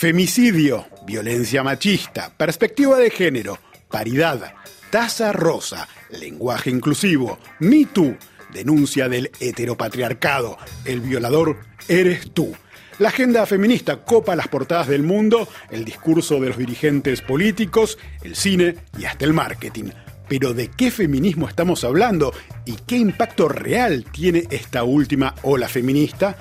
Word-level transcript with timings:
Femicidio, 0.00 0.86
violencia 1.04 1.62
machista, 1.62 2.32
perspectiva 2.34 2.96
de 2.96 3.10
género, 3.10 3.58
paridad, 3.90 4.54
taza 4.88 5.30
rosa, 5.30 5.88
lenguaje 6.08 6.70
inclusivo, 6.70 7.38
Me 7.58 7.84
Too, 7.84 8.16
denuncia 8.50 9.10
del 9.10 9.30
heteropatriarcado, 9.40 10.56
el 10.86 11.00
violador 11.00 11.58
eres 11.86 12.32
tú. 12.32 12.56
La 12.98 13.10
agenda 13.10 13.44
feminista 13.44 14.04
copa 14.04 14.36
las 14.36 14.48
portadas 14.48 14.88
del 14.88 15.02
mundo, 15.02 15.46
el 15.70 15.84
discurso 15.84 16.40
de 16.40 16.48
los 16.48 16.56
dirigentes 16.56 17.20
políticos, 17.20 17.98
el 18.22 18.36
cine 18.36 18.76
y 18.98 19.04
hasta 19.04 19.24
el 19.26 19.32
marketing. 19.32 19.90
Pero 20.30 20.54
¿de 20.54 20.68
qué 20.68 20.92
feminismo 20.92 21.48
estamos 21.48 21.82
hablando 21.82 22.32
y 22.64 22.76
qué 22.86 22.96
impacto 22.96 23.48
real 23.48 24.04
tiene 24.12 24.44
esta 24.50 24.84
última 24.84 25.34
ola 25.42 25.66
feminista? 25.66 26.38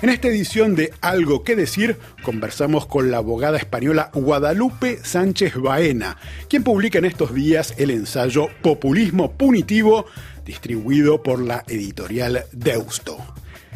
En 0.00 0.08
esta 0.08 0.28
edición 0.28 0.74
de 0.74 0.94
Algo 1.02 1.44
que 1.44 1.54
decir, 1.54 1.98
conversamos 2.22 2.86
con 2.86 3.10
la 3.10 3.18
abogada 3.18 3.58
española 3.58 4.10
Guadalupe 4.14 5.00
Sánchez 5.02 5.56
Baena, 5.56 6.16
quien 6.48 6.64
publica 6.64 6.96
en 6.98 7.04
estos 7.04 7.34
días 7.34 7.74
el 7.76 7.90
ensayo 7.90 8.48
Populismo 8.62 9.32
Punitivo, 9.32 10.06
distribuido 10.46 11.22
por 11.22 11.38
la 11.38 11.62
editorial 11.68 12.46
Deusto. 12.52 13.18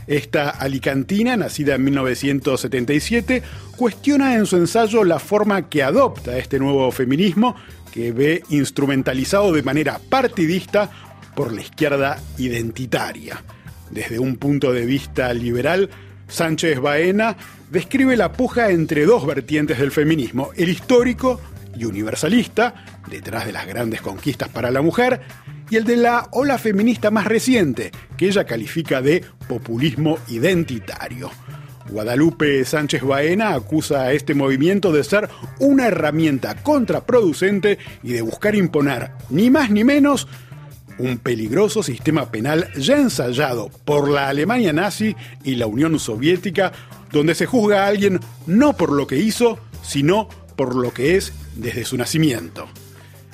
Esta 0.07 0.49
alicantina, 0.51 1.37
nacida 1.37 1.74
en 1.74 1.85
1977, 1.85 3.43
cuestiona 3.77 4.35
en 4.35 4.47
su 4.47 4.57
ensayo 4.57 5.05
la 5.05 5.19
forma 5.19 5.69
que 5.69 5.83
adopta 5.83 6.37
este 6.38 6.59
nuevo 6.59 6.91
feminismo, 6.91 7.55
que 7.93 8.12
ve 8.12 8.43
instrumentalizado 8.51 9.53
de 9.53 9.62
manera 9.62 10.01
partidista 10.09 10.91
por 11.35 11.53
la 11.53 11.62
izquierda 11.62 12.19
identitaria. 12.39 13.43
Desde 13.91 14.19
un 14.19 14.37
punto 14.37 14.73
de 14.73 14.87
vista 14.87 15.33
liberal, 15.35 15.91
Sánchez 16.29 16.79
Baena 16.80 17.37
describe 17.71 18.16
la 18.16 18.33
puja 18.33 18.71
entre 18.71 19.05
dos 19.05 19.27
vertientes 19.27 19.79
del 19.79 19.91
feminismo, 19.91 20.51
el 20.57 20.68
histórico 20.68 21.41
y 21.77 21.85
universalista, 21.85 22.74
detrás 23.09 23.46
de 23.46 23.52
las 23.52 23.66
grandes 23.66 24.01
conquistas 24.01 24.49
para 24.49 24.71
la 24.71 24.83
mujer, 24.83 25.21
y 25.71 25.77
el 25.77 25.85
de 25.85 25.96
la 25.96 26.29
ola 26.33 26.59
feminista 26.59 27.11
más 27.11 27.27
reciente, 27.27 27.93
que 28.16 28.27
ella 28.27 28.45
califica 28.45 29.01
de 29.01 29.24
populismo 29.49 30.18
identitario. 30.29 31.30
Guadalupe 31.91 32.65
Sánchez 32.65 33.02
Baena 33.02 33.55
acusa 33.55 34.02
a 34.02 34.13
este 34.13 34.35
movimiento 34.35 34.93
de 34.93 35.05
ser 35.05 35.29
una 35.59 35.88
herramienta 35.88 36.55
contraproducente 36.63 37.79
y 38.02 38.13
de 38.13 38.23
buscar 38.23 38.55
imponer, 38.55 39.10
ni 39.29 39.51
más 39.51 39.71
ni 39.71 39.85
menos, 39.85 40.29
un 40.99 41.18
peligroso 41.18 41.83
sistema 41.83 42.30
penal 42.30 42.68
ya 42.77 42.96
ensayado 42.99 43.71
por 43.85 44.09
la 44.09 44.29
Alemania 44.29 44.73
nazi 44.73 45.16
y 45.45 45.57
la 45.57 45.66
Unión 45.66 45.99
Soviética, 45.99 46.73
donde 47.11 47.35
se 47.35 47.46
juzga 47.46 47.85
a 47.85 47.88
alguien 47.88 48.21
no 48.46 48.77
por 48.77 48.93
lo 48.93 49.07
que 49.07 49.16
hizo, 49.16 49.59
sino 49.83 50.29
por 50.57 50.77
lo 50.77 50.93
que 50.93 51.16
es 51.16 51.33
desde 51.57 51.85
su 51.85 51.96
nacimiento. 51.96 52.68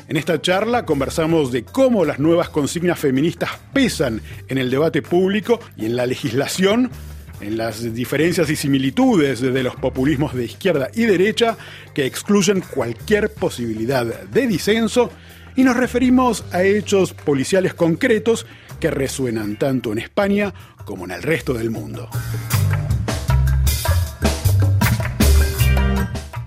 En 0.09 0.17
esta 0.17 0.41
charla 0.41 0.87
conversamos 0.87 1.51
de 1.51 1.65
cómo 1.65 2.05
las 2.05 2.21
nuevas 2.21 2.49
consignas 2.49 2.99
feministas 2.99 3.51
pesan 3.73 4.23
en 4.47 4.59
el 4.59 4.71
debate 4.71 5.03
público 5.03 5.59
y 5.77 5.87
en 5.87 5.97
la 5.97 6.07
legislación, 6.07 6.93
en 7.41 7.57
las 7.57 7.95
diferencias 7.95 8.49
y 8.51 8.57
similitudes 8.57 9.41
de 9.41 9.63
los 9.63 9.77
populismos 9.77 10.35
de 10.35 10.45
izquierda 10.45 10.91
y 10.95 11.05
derecha 11.05 11.57
que 11.95 12.07
excluyen 12.07 12.61
cualquier 12.61 13.33
posibilidad 13.33 14.07
de 14.07 14.47
disenso 14.47 15.11
y 15.55 15.65
nos 15.65 15.77
referimos 15.77 16.45
a 16.53 16.63
hechos 16.63 17.13
policiales 17.13 17.75
concretos 17.75 18.47
que 18.81 18.91
resuenan 18.91 19.57
tanto 19.57 19.93
en 19.93 19.99
España 19.99 20.53
como 20.85 21.05
en 21.05 21.13
el 21.13 21.23
resto 21.23 21.55
del 21.55 21.71
mundo. 21.71 22.09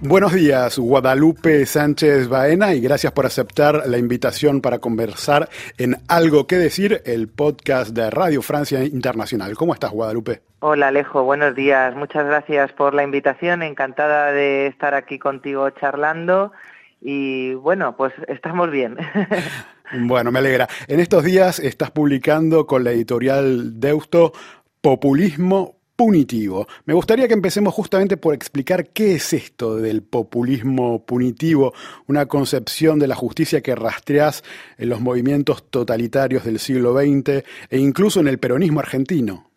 Buenos 0.01 0.31
días, 0.31 0.79
Guadalupe 0.79 1.65
Sánchez 1.65 2.29
Baena, 2.29 2.73
y 2.73 2.79
gracias 2.79 3.11
por 3.11 3.25
aceptar 3.25 3.83
la 3.85 3.97
invitación 3.97 4.61
para 4.61 4.79
conversar 4.79 5.49
en 5.77 5.97
Algo 6.07 6.47
que 6.47 6.55
Decir, 6.55 7.01
el 7.05 7.27
podcast 7.27 7.93
de 7.93 8.09
Radio 8.09 8.41
Francia 8.41 8.81
Internacional. 8.85 9.55
¿Cómo 9.57 9.73
estás, 9.73 9.91
Guadalupe? 9.91 10.41
Hola, 10.59 10.87
Alejo, 10.87 11.23
buenos 11.23 11.53
días. 11.53 11.93
Muchas 11.97 12.25
gracias 12.25 12.71
por 12.71 12.93
la 12.93 13.03
invitación. 13.03 13.61
Encantada 13.61 14.31
de 14.31 14.67
estar 14.67 14.93
aquí 14.93 15.19
contigo 15.19 15.69
charlando 15.71 16.53
y 17.01 17.55
bueno, 17.55 17.97
pues 17.97 18.13
estamos 18.27 18.71
bien. 18.71 18.97
Bueno, 19.91 20.31
me 20.31 20.37
alegra. 20.37 20.67
En 20.87 20.99
estos 20.99 21.23
días 21.23 21.57
estás 21.57 21.89
publicando 21.89 22.67
con 22.67 22.83
la 22.83 22.91
editorial 22.91 23.79
Deusto 23.79 24.33
Populismo 24.81 25.78
punitivo. 25.99 26.65
Me 26.85 26.93
gustaría 26.93 27.27
que 27.27 27.33
empecemos 27.33 27.73
justamente 27.73 28.15
por 28.15 28.33
explicar 28.33 28.85
qué 28.91 29.15
es 29.15 29.33
esto 29.33 29.75
del 29.75 30.01
populismo 30.01 31.05
punitivo, 31.05 31.73
una 32.07 32.25
concepción 32.25 32.99
de 32.99 33.07
la 33.07 33.15
justicia 33.15 33.59
que 33.59 33.75
rastreas 33.75 34.45
en 34.77 34.87
los 34.87 35.01
movimientos 35.01 35.69
totalitarios 35.69 36.45
del 36.45 36.59
siglo 36.59 36.93
XX 36.93 37.43
e 37.69 37.77
incluso 37.79 38.21
en 38.21 38.29
el 38.29 38.37
peronismo 38.37 38.79
argentino. 38.79 39.49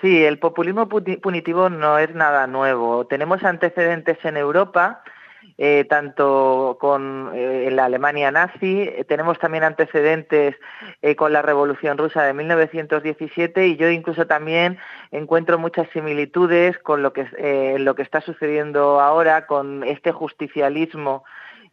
Sí, 0.00 0.24
el 0.24 0.38
populismo 0.38 0.88
punitivo 0.88 1.68
no 1.68 1.98
es 1.98 2.14
nada 2.14 2.46
nuevo. 2.46 3.06
Tenemos 3.06 3.44
antecedentes 3.44 4.16
en 4.24 4.38
Europa 4.38 5.02
eh, 5.60 5.86
tanto 5.88 6.76
con 6.80 7.32
eh, 7.34 7.68
la 7.72 7.86
Alemania 7.86 8.30
nazi, 8.30 8.82
eh, 8.82 9.04
tenemos 9.08 9.40
también 9.40 9.64
antecedentes 9.64 10.54
con 11.16 11.32
la 11.32 11.42
Revolución 11.42 11.98
Rusa 11.98 12.22
de 12.22 12.32
1917 12.32 13.66
y 13.66 13.76
yo 13.76 13.90
incluso 13.90 14.28
también 14.28 14.78
encuentro 15.10 15.58
muchas 15.58 15.88
similitudes 15.90 16.78
con 16.78 17.02
lo 17.02 17.12
que, 17.12 17.76
lo 17.78 17.94
que 17.96 18.02
está 18.02 18.20
sucediendo 18.20 19.00
ahora 19.00 19.46
con 19.46 19.82
este 19.84 20.12
justicialismo 20.12 21.24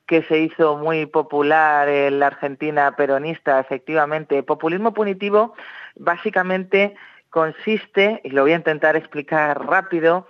que 0.06 0.24
se 0.24 0.40
hizo 0.40 0.78
muy 0.78 1.06
popular 1.06 1.88
en 1.90 2.20
la 2.20 2.28
Argentina 2.28 2.96
peronista, 2.96 3.60
efectivamente. 3.60 4.44
Populismo 4.44 4.94
punitivo 4.94 5.54
básicamente 5.96 6.96
consiste, 7.36 8.22
y 8.24 8.30
lo 8.30 8.44
voy 8.44 8.54
a 8.54 8.56
intentar 8.56 8.96
explicar 8.96 9.66
rápido, 9.66 10.26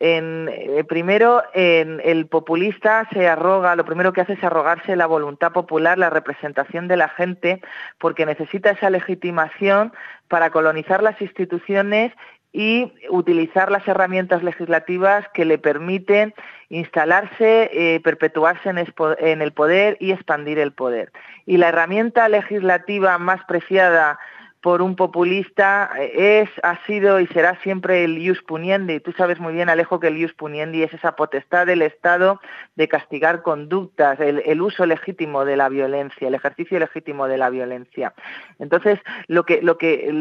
eh, 0.00 0.84
primero, 0.88 1.42
el 1.54 2.26
populista 2.26 3.08
se 3.12 3.28
arroga, 3.28 3.74
lo 3.74 3.84
primero 3.84 4.12
que 4.12 4.20
hace 4.20 4.34
es 4.34 4.44
arrogarse 4.44 4.94
la 4.96 5.06
voluntad 5.06 5.52
popular, 5.52 5.98
la 5.98 6.10
representación 6.10 6.86
de 6.86 6.96
la 6.96 7.08
gente, 7.08 7.60
porque 7.98 8.26
necesita 8.26 8.70
esa 8.70 8.90
legitimación 8.90 9.92
para 10.28 10.50
colonizar 10.50 11.02
las 11.02 11.20
instituciones 11.20 12.12
y 12.52 12.92
utilizar 13.10 13.70
las 13.70 13.86
herramientas 13.86 14.42
legislativas 14.42 15.26
que 15.34 15.44
le 15.44 15.58
permiten 15.58 16.34
instalarse, 16.70 17.70
eh, 17.72 18.00
perpetuarse 18.00 18.70
en 18.70 19.42
el 19.42 19.52
poder 19.52 19.96
y 20.00 20.12
expandir 20.12 20.58
el 20.58 20.72
poder. 20.72 21.12
Y 21.44 21.58
la 21.58 21.68
herramienta 21.68 22.28
legislativa 22.28 23.18
más 23.18 23.44
preciada 23.44 24.18
por 24.60 24.82
un 24.82 24.96
populista 24.96 25.90
eh, 25.98 26.42
es, 26.42 26.50
ha 26.62 26.84
sido 26.84 27.20
y 27.20 27.26
será 27.28 27.60
siempre 27.62 28.04
el 28.04 28.18
ius 28.18 28.42
puniendi. 28.42 29.00
Tú 29.00 29.12
sabes 29.12 29.38
muy 29.38 29.52
bien, 29.52 29.68
Alejo, 29.68 30.00
que 30.00 30.08
el 30.08 30.18
ius 30.18 30.32
puniendi 30.34 30.82
es 30.82 30.92
esa 30.92 31.14
potestad 31.16 31.66
del 31.66 31.82
Estado 31.82 32.40
de 32.74 32.88
castigar 32.88 33.42
conductas, 33.42 34.18
el, 34.20 34.60
uso 34.60 34.86
legítimo 34.86 35.44
de 35.44 35.56
la 35.56 35.68
violencia, 35.68 36.28
el 36.28 36.34
ejercicio 36.34 36.78
legítimo 36.78 37.28
de 37.28 37.38
la 37.38 37.50
violencia. 37.50 38.14
Entonces, 38.58 38.98
lo 39.28 39.44
que, 39.44 39.62
lo 39.62 39.78
que 39.78 40.12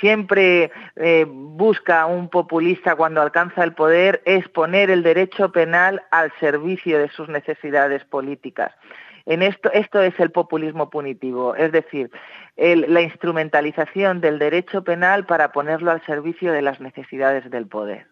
siempre 0.00 0.70
eh, 0.96 1.26
busca 1.28 2.06
un 2.06 2.28
populista 2.30 2.96
cuando 2.96 3.20
alcanza 3.20 3.64
el 3.64 3.74
poder 3.74 4.22
es 4.24 4.48
poner 4.48 4.90
el 4.90 5.02
derecho 5.02 5.52
penal 5.52 6.02
al 6.10 6.32
servicio 6.40 6.98
de 6.98 7.10
sus 7.10 7.28
necesidades 7.28 8.04
políticas. 8.04 8.72
En 9.26 9.42
esto, 9.42 9.72
esto 9.72 10.02
es 10.02 10.18
el 10.20 10.30
populismo 10.30 10.90
punitivo, 10.90 11.54
es 11.54 11.72
decir, 11.72 12.10
la 12.56 13.00
instrumentalización 13.00 14.20
del 14.20 14.38
derecho 14.38 14.84
penal 14.84 15.26
para 15.26 15.52
ponerlo 15.52 15.90
al 15.90 16.04
servicio 16.06 16.52
de 16.52 16.62
las 16.62 16.80
necesidades 16.80 17.50
del 17.50 17.66
poder. 17.66 18.06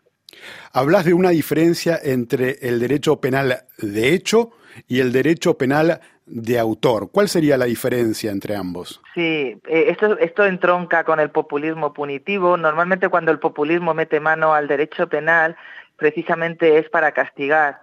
Hablas 0.73 1.05
de 1.05 1.15
una 1.15 1.31
diferencia 1.31 1.99
entre 2.03 2.57
el 2.63 2.81
derecho 2.81 3.21
penal 3.21 3.65
de 3.79 4.15
hecho 4.15 4.51
y 4.89 5.01
el 5.01 5.13
derecho 5.13 5.59
penal 5.59 6.01
de 6.25 6.59
autor. 6.59 7.11
¿Cuál 7.13 7.29
sería 7.29 7.59
la 7.59 7.67
diferencia 7.67 8.31
entre 8.31 8.57
ambos? 8.57 9.01
Sí, 9.15 9.61
eh, 9.67 9.85
esto, 9.89 10.19
esto 10.19 10.47
entronca 10.47 11.05
con 11.05 11.21
el 11.21 11.31
populismo 11.31 11.93
punitivo. 11.93 12.57
Normalmente 12.57 13.09
cuando 13.09 13.31
el 13.31 13.39
populismo 13.39 13.93
mete 13.93 14.21
mano 14.21 14.55
al 14.55 14.69
derecho 14.69 15.09
penal, 15.09 15.57
precisamente 15.97 16.79
es 16.79 16.89
para 16.89 17.13
castigar 17.13 17.82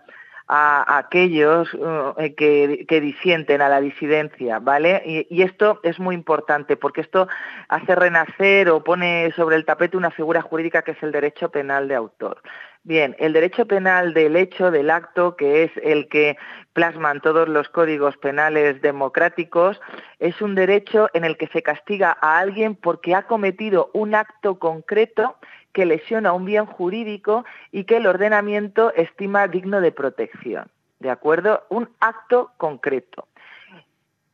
a, 0.50 0.98
aquellos 0.98 1.72
uh, 1.76 2.16
eh, 2.18 2.34
que, 2.34 3.02
disienten 3.02 3.62
a 3.62 3.70
la 3.70 3.80
disidencia, 3.80 4.58
¿vale? 4.60 5.04
Y, 5.06 5.44
esto 5.44 5.80
es 5.84 6.00
muy 6.00 6.16
importante 6.16 6.76
porque 6.76 7.02
esto 7.02 7.28
hace 7.68 7.96
renacer 7.96 8.70
o 8.70 8.84
pone 8.84 9.32
sobre 9.36 9.56
el 9.56 9.66
tapete 9.66 9.96
una 9.96 10.10
figura 10.10 10.42
jurídica 10.42 10.82
que 10.82 10.92
es 10.92 11.04
el 11.04 11.12
derecho 11.12 11.50
penal 11.50 11.88
de 11.88 11.96
autor. 11.96 12.42
Bien, 12.90 13.16
el 13.20 13.34
derecho 13.34 13.68
penal 13.68 14.16
del 14.16 14.36
hecho, 14.36 14.72
del 14.72 14.90
acto, 14.90 15.36
que 15.36 15.62
es 15.62 15.72
el 15.84 16.10
que 16.10 16.38
plasman 16.74 17.22
todos 17.22 17.48
los 17.48 17.70
códigos 17.70 18.18
penales 18.18 18.82
democráticos, 18.82 19.80
es 20.18 20.42
un 20.42 20.56
derecho 20.56 21.08
en 21.14 21.24
el 21.24 21.38
que 21.38 21.46
se 21.50 21.62
castiga 21.62 22.18
a 22.20 22.40
alguien 22.40 22.74
porque 22.74 23.14
ha 23.14 23.28
cometido 23.28 23.92
un 23.94 24.16
acto 24.16 24.58
concreto 24.58 25.36
que 25.72 25.86
lesiona 25.86 26.34
un 26.34 26.46
bien 26.46 26.66
jurídico 26.66 27.46
y 27.72 27.84
que 27.84 27.98
el 27.98 28.08
ordenamiento 28.08 28.92
estima 28.96 29.48
digno 29.48 29.82
de 29.82 29.92
protección. 29.92 30.72
¿De 30.98 31.12
acuerdo? 31.12 31.68
Un 31.70 31.90
acto 32.00 32.54
concreto. 32.58 33.28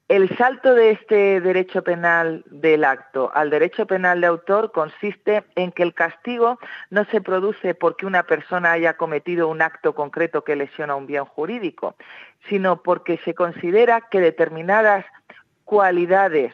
El 0.07 0.29
salto 0.37 0.75
de 0.75 0.91
este 0.91 1.41
derecho 1.41 1.83
penal 1.83 2.43
del 2.45 2.83
acto 2.83 3.31
al 3.33 3.49
derecho 3.49 3.87
penal 3.87 4.21
de 4.21 4.27
autor 4.27 4.71
consiste 4.71 5.43
en 5.55 5.71
que 5.71 5.81
el 5.81 5.95
castigo 5.95 6.59
no 6.91 7.05
se 7.05 7.21
produce 7.21 7.73
porque 7.73 8.05
una 8.05 8.21
persona 8.21 8.73
haya 8.73 8.97
cometido 8.97 9.47
un 9.47 9.63
acto 9.63 9.95
concreto 9.95 10.43
que 10.43 10.55
lesiona 10.55 10.95
un 10.95 11.07
bien 11.07 11.25
jurídico, 11.25 11.95
sino 12.47 12.83
porque 12.83 13.17
se 13.25 13.33
considera 13.33 14.01
que 14.01 14.19
determinadas 14.19 15.05
cualidades 15.63 16.53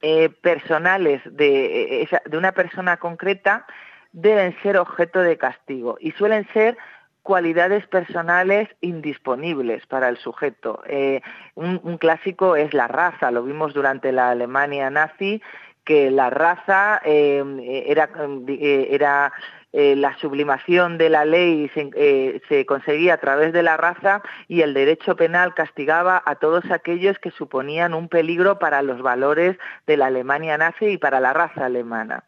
eh, 0.00 0.28
personales 0.28 1.20
eh, 1.40 2.06
de 2.24 2.38
una 2.38 2.52
persona 2.52 2.98
concreta 2.98 3.66
deben 4.12 4.56
ser 4.62 4.76
objeto 4.76 5.22
de 5.22 5.38
castigo 5.38 5.96
y 6.00 6.12
suelen 6.12 6.46
ser 6.52 6.78
cualidades 7.28 7.86
personales 7.88 8.70
indisponibles 8.80 9.84
para 9.84 10.08
el 10.08 10.16
sujeto. 10.16 10.82
Eh, 10.86 11.20
un, 11.56 11.98
clásico 11.98 12.56
es 12.56 12.72
la 12.72 12.88
raza, 12.88 13.30
lo 13.30 13.42
vimos 13.42 13.74
durante 13.74 14.12
la 14.12 14.30
Alemania 14.30 14.88
nazi, 14.88 15.42
que 15.84 16.10
la 16.10 16.30
raza 16.30 17.02
eh, 17.04 17.84
era, 17.86 19.30
eh, 19.74 19.94
la 19.94 20.16
sublimación 20.16 20.96
de 20.96 21.10
la 21.10 21.26
ley 21.26 21.70
se, 21.74 22.40
se, 22.48 22.64
conseguía 22.64 23.12
a 23.12 23.18
través 23.18 23.52
de 23.52 23.62
la 23.62 23.76
raza 23.76 24.22
y 24.48 24.62
el 24.62 24.72
derecho 24.72 25.14
penal 25.14 25.52
castigaba 25.52 26.22
a 26.24 26.36
todos 26.36 26.70
aquellos 26.70 27.18
que 27.18 27.30
suponían 27.30 27.92
un 27.92 28.08
peligro 28.08 28.58
para 28.58 28.80
los 28.80 29.02
valores 29.02 29.58
de 29.86 29.98
la 29.98 30.06
Alemania 30.06 30.56
nazi 30.56 30.86
y 30.86 30.96
para 30.96 31.20
la 31.20 31.34
raza 31.34 31.66
alemana. 31.66 32.24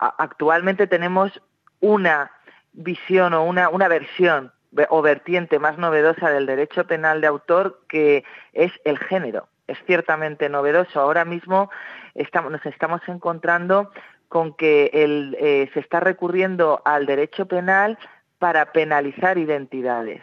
actualmente 0.00 0.88
tenemos 0.88 1.40
una 1.78 2.32
visión 2.76 3.34
o 3.34 3.44
una, 3.44 3.68
una 3.68 3.88
versión 3.88 4.52
o 4.90 5.02
vertiente 5.02 5.58
más 5.58 5.78
novedosa 5.78 6.30
del 6.30 6.46
derecho 6.46 6.86
penal 6.86 7.20
de 7.20 7.26
autor 7.26 7.80
que 7.88 8.24
es 8.52 8.72
el 8.84 8.98
género. 8.98 9.48
Es 9.66 9.78
ciertamente 9.86 10.48
novedoso. 10.48 11.00
Ahora 11.00 11.24
mismo 11.24 11.70
estamos, 12.14 12.52
nos 12.52 12.64
estamos 12.66 13.00
encontrando 13.08 13.90
con 14.28 14.54
que 14.54 14.90
el, 14.92 15.36
eh, 15.40 15.70
se 15.72 15.80
está 15.80 16.00
recurriendo 16.00 16.82
al 16.84 17.06
derecho 17.06 17.46
penal 17.46 17.98
para 18.38 18.72
penalizar 18.72 19.38
identidades. 19.38 20.22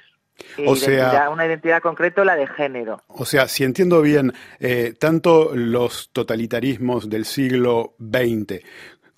O 0.66 0.76
sea, 0.76 1.30
una 1.30 1.46
identidad 1.46 1.82
concreta, 1.82 2.26
la 2.26 2.36
de 2.36 2.48
género. 2.48 3.02
O 3.08 3.24
sea, 3.24 3.48
si 3.48 3.64
entiendo 3.64 4.02
bien, 4.02 4.34
eh, 4.60 4.94
tanto 5.00 5.52
los 5.54 6.10
totalitarismos 6.12 7.10
del 7.10 7.26
siglo 7.26 7.96
XX 8.00 8.64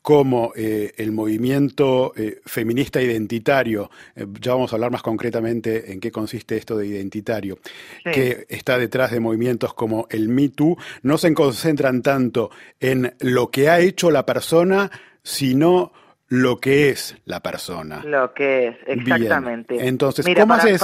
como 0.05 0.53
eh, 0.55 0.93
el 0.97 1.11
movimiento 1.11 2.13
eh, 2.15 2.39
feminista 2.45 3.01
identitario, 3.01 3.89
eh, 4.15 4.27
ya 4.39 4.51
vamos 4.51 4.71
a 4.71 4.75
hablar 4.75 4.91
más 4.91 5.01
concretamente 5.01 5.91
en 5.91 5.99
qué 5.99 6.11
consiste 6.11 6.57
esto 6.57 6.77
de 6.77 6.85
identitario, 6.85 7.57
que 8.03 8.45
está 8.47 8.77
detrás 8.77 9.09
de 9.09 9.19
movimientos 9.19 9.73
como 9.73 10.05
el 10.11 10.29
Me 10.29 10.49
Too, 10.49 10.77
no 11.01 11.17
se 11.17 11.33
concentran 11.33 12.03
tanto 12.03 12.51
en 12.79 13.15
lo 13.21 13.49
que 13.49 13.67
ha 13.67 13.79
hecho 13.79 14.11
la 14.11 14.27
persona, 14.27 14.91
sino 15.23 15.91
lo 16.27 16.59
que 16.59 16.89
es 16.89 17.17
la 17.25 17.39
persona. 17.39 18.03
Lo 18.05 18.31
que 18.31 18.67
es, 18.67 18.77
exactamente. 18.85 19.87
Entonces, 19.87 20.23
¿cómo 20.37 20.53
haces, 20.53 20.83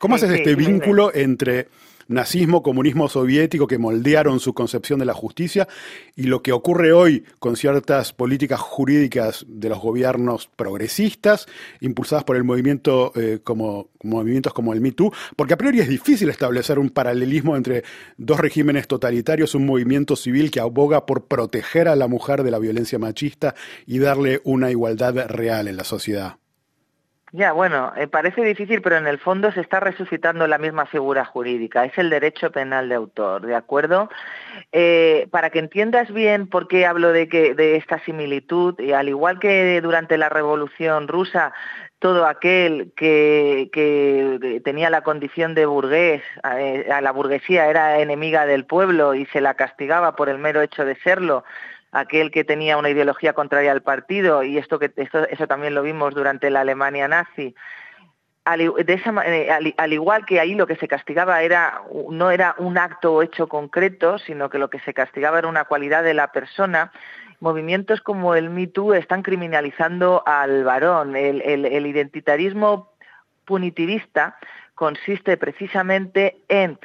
¿cómo 0.00 0.16
haces 0.16 0.30
este 0.32 0.56
vínculo 0.56 1.14
entre 1.14 1.68
nazismo, 2.08 2.62
comunismo 2.62 3.08
soviético 3.08 3.66
que 3.66 3.78
moldearon 3.78 4.40
su 4.40 4.54
concepción 4.54 4.98
de 4.98 5.04
la 5.04 5.14
justicia 5.14 5.68
y 6.16 6.24
lo 6.24 6.42
que 6.42 6.52
ocurre 6.52 6.92
hoy 6.92 7.24
con 7.38 7.56
ciertas 7.56 8.12
políticas 8.12 8.60
jurídicas 8.60 9.44
de 9.48 9.68
los 9.68 9.78
gobiernos 9.78 10.48
progresistas, 10.56 11.46
impulsadas 11.80 12.24
por 12.24 12.36
el 12.36 12.44
movimiento 12.44 13.12
eh, 13.14 13.40
como 13.44 13.90
movimientos 14.02 14.52
como 14.52 14.72
el 14.72 14.80
Me 14.80 14.92
Too, 14.92 15.12
porque 15.36 15.54
a 15.54 15.58
priori 15.58 15.80
es 15.80 15.88
difícil 15.88 16.30
establecer 16.30 16.78
un 16.78 16.90
paralelismo 16.90 17.56
entre 17.56 17.84
dos 18.16 18.40
regímenes 18.40 18.88
totalitarios, 18.88 19.54
un 19.54 19.66
movimiento 19.66 20.16
civil 20.16 20.50
que 20.50 20.60
aboga 20.60 21.06
por 21.06 21.26
proteger 21.26 21.88
a 21.88 21.96
la 21.96 22.08
mujer 22.08 22.42
de 22.42 22.50
la 22.50 22.58
violencia 22.58 22.98
machista 22.98 23.54
y 23.86 23.98
darle 23.98 24.40
una 24.44 24.70
igualdad 24.70 25.14
real 25.28 25.68
en 25.68 25.76
la 25.76 25.84
sociedad. 25.84 26.38
Ya, 27.32 27.52
bueno, 27.52 27.92
eh, 27.96 28.06
parece 28.06 28.42
difícil, 28.42 28.80
pero 28.80 28.96
en 28.96 29.06
el 29.06 29.18
fondo 29.18 29.52
se 29.52 29.60
está 29.60 29.80
resucitando 29.80 30.46
la 30.46 30.56
misma 30.56 30.86
figura 30.86 31.26
jurídica, 31.26 31.84
es 31.84 31.96
el 31.98 32.08
derecho 32.08 32.50
penal 32.50 32.88
de 32.88 32.94
autor, 32.94 33.44
¿de 33.44 33.54
acuerdo? 33.54 34.08
Eh, 34.72 35.28
para 35.30 35.50
que 35.50 35.58
entiendas 35.58 36.10
bien 36.10 36.46
por 36.46 36.68
qué 36.68 36.86
hablo 36.86 37.12
de, 37.12 37.28
que, 37.28 37.54
de 37.54 37.76
esta 37.76 38.02
similitud, 38.04 38.80
y 38.80 38.92
al 38.92 39.10
igual 39.10 39.38
que 39.38 39.78
durante 39.82 40.16
la 40.16 40.30
Revolución 40.30 41.06
rusa, 41.06 41.52
todo 41.98 42.26
aquel 42.26 42.92
que, 42.96 43.68
tenía 44.64 44.88
la 44.88 45.02
condición 45.02 45.54
de 45.54 45.66
burgués, 45.66 46.22
eh, 46.56 46.88
a 46.90 47.00
la 47.02 47.10
burguesía 47.10 47.66
era 47.66 47.98
enemiga 47.98 48.46
del 48.46 48.64
pueblo 48.64 49.14
y 49.14 49.26
se 49.26 49.42
la 49.42 49.54
castigaba 49.54 50.16
por 50.16 50.30
el 50.30 50.38
mero 50.38 50.62
hecho 50.62 50.86
de 50.86 50.96
serlo, 50.96 51.44
aquel 51.92 52.30
que 52.30 52.44
tenía 52.44 52.76
una 52.76 52.90
ideología 52.90 53.32
contraria 53.32 53.72
al 53.72 53.82
partido, 53.82 54.42
y 54.42 54.58
esto 54.58 54.78
eso 54.96 55.46
también 55.46 55.74
lo 55.74 55.82
vimos 55.82 56.14
durante 56.14 56.50
la 56.50 56.60
Alemania 56.60 57.08
nazi, 57.08 57.54
al, 58.44 58.60
eh, 58.60 59.74
al, 59.76 59.92
igual 59.92 60.24
que 60.24 60.40
ahí 60.40 60.54
lo 60.54 60.66
que 60.66 60.76
se 60.76 60.88
castigaba 60.88 61.42
era 61.42 61.82
no 62.10 62.30
era 62.30 62.54
un 62.58 62.78
acto 62.78 63.14
o 63.14 63.22
hecho 63.22 63.46
concreto, 63.46 64.18
sino 64.18 64.48
que 64.48 64.58
lo 64.58 64.70
que 64.70 64.80
se 64.80 64.94
castigaba 64.94 65.38
era 65.38 65.48
una 65.48 65.64
cualidad 65.64 66.02
de 66.02 66.14
la 66.14 66.32
persona, 66.32 66.90
movimientos 67.40 68.00
como 68.00 68.34
el 68.34 68.48
Me 68.48 68.66
Too 68.66 68.94
están 68.94 69.22
criminalizando 69.22 70.22
al 70.26 70.64
varón. 70.64 71.14
El, 71.14 71.42
el 71.42 71.86
identitarismo 71.86 72.90
punitivista 73.44 74.36
consiste 74.74 75.36
precisamente 75.36 76.38
en 76.48 76.78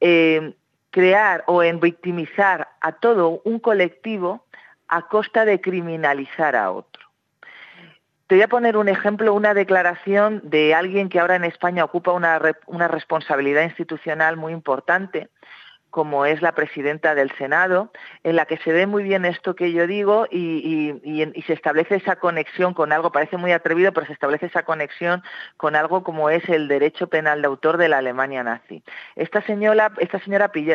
eh, 0.00 0.54
crear 0.96 1.44
o 1.46 1.62
en 1.62 1.78
victimizar 1.78 2.68
a 2.80 2.92
todo 2.92 3.42
un 3.44 3.58
colectivo 3.58 4.46
a 4.88 5.08
costa 5.08 5.44
de 5.44 5.60
criminalizar 5.60 6.56
a 6.56 6.70
otro. 6.70 7.04
Te 8.26 8.36
voy 8.36 8.42
a 8.42 8.48
poner 8.48 8.78
un 8.78 8.88
ejemplo, 8.88 9.34
una 9.34 9.52
declaración 9.52 10.40
de 10.42 10.74
alguien 10.74 11.10
que 11.10 11.20
ahora 11.20 11.36
en 11.36 11.44
España 11.44 11.84
ocupa 11.84 12.12
una, 12.12 12.40
una 12.66 12.88
responsabilidad 12.88 13.64
institucional 13.64 14.38
muy 14.38 14.54
importante, 14.54 15.28
como 15.90 16.26
es 16.26 16.42
la 16.42 16.52
presidenta 16.52 17.14
del 17.14 17.30
Senado, 17.36 17.90
en 18.22 18.36
la 18.36 18.44
que 18.44 18.58
se 18.58 18.72
ve 18.72 18.86
muy 18.86 19.02
bien 19.02 19.24
esto 19.24 19.54
que 19.54 19.72
yo 19.72 19.86
digo 19.86 20.26
y, 20.30 20.92
se 21.46 21.52
establece 21.52 21.96
esa 21.96 22.16
conexión 22.16 22.74
con 22.74 22.92
algo, 22.92 23.12
parece 23.12 23.36
muy 23.36 23.52
atrevido, 23.52 23.92
pero 23.92 24.06
se 24.06 24.12
establece 24.12 24.46
esa 24.46 24.64
conexión 24.64 25.22
con 25.56 25.76
algo 25.76 26.02
como 26.02 26.28
es 26.28 26.46
el 26.48 26.68
derecho 26.68 27.08
penal 27.08 27.40
de 27.40 27.46
autor 27.46 27.76
de 27.76 27.88
la 27.88 27.98
Alemania 27.98 28.42
nazi. 28.42 28.82
Esta 29.14 29.42
señora, 29.42 29.92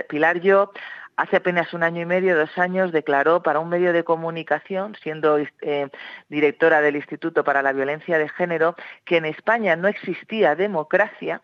Pilar 0.08 0.39
Yo 0.39 0.72
hace 1.18 1.38
apenas 1.38 1.74
un 1.74 1.84
año 1.84 2.01
y 2.01 2.06
medio, 2.06 2.38
dos 2.38 2.58
años, 2.58 2.91
declaró 2.91 3.44
para 3.44 3.60
un 3.60 3.70
medio 3.70 3.94
de 3.94 4.03
comunicación, 4.03 4.96
siendo 5.03 5.38
eh, 5.38 5.89
directora 6.30 6.82
del 6.82 6.96
Instituto 6.96 7.44
para 7.44 7.62
la 7.62 7.74
Violencia 7.74 8.18
de 8.18 8.30
Género, 8.30 8.75
que 9.06 9.18
en 9.18 9.25
España 9.25 9.75
no 9.75 9.88
existía 9.88 10.56
democracia 10.56 11.41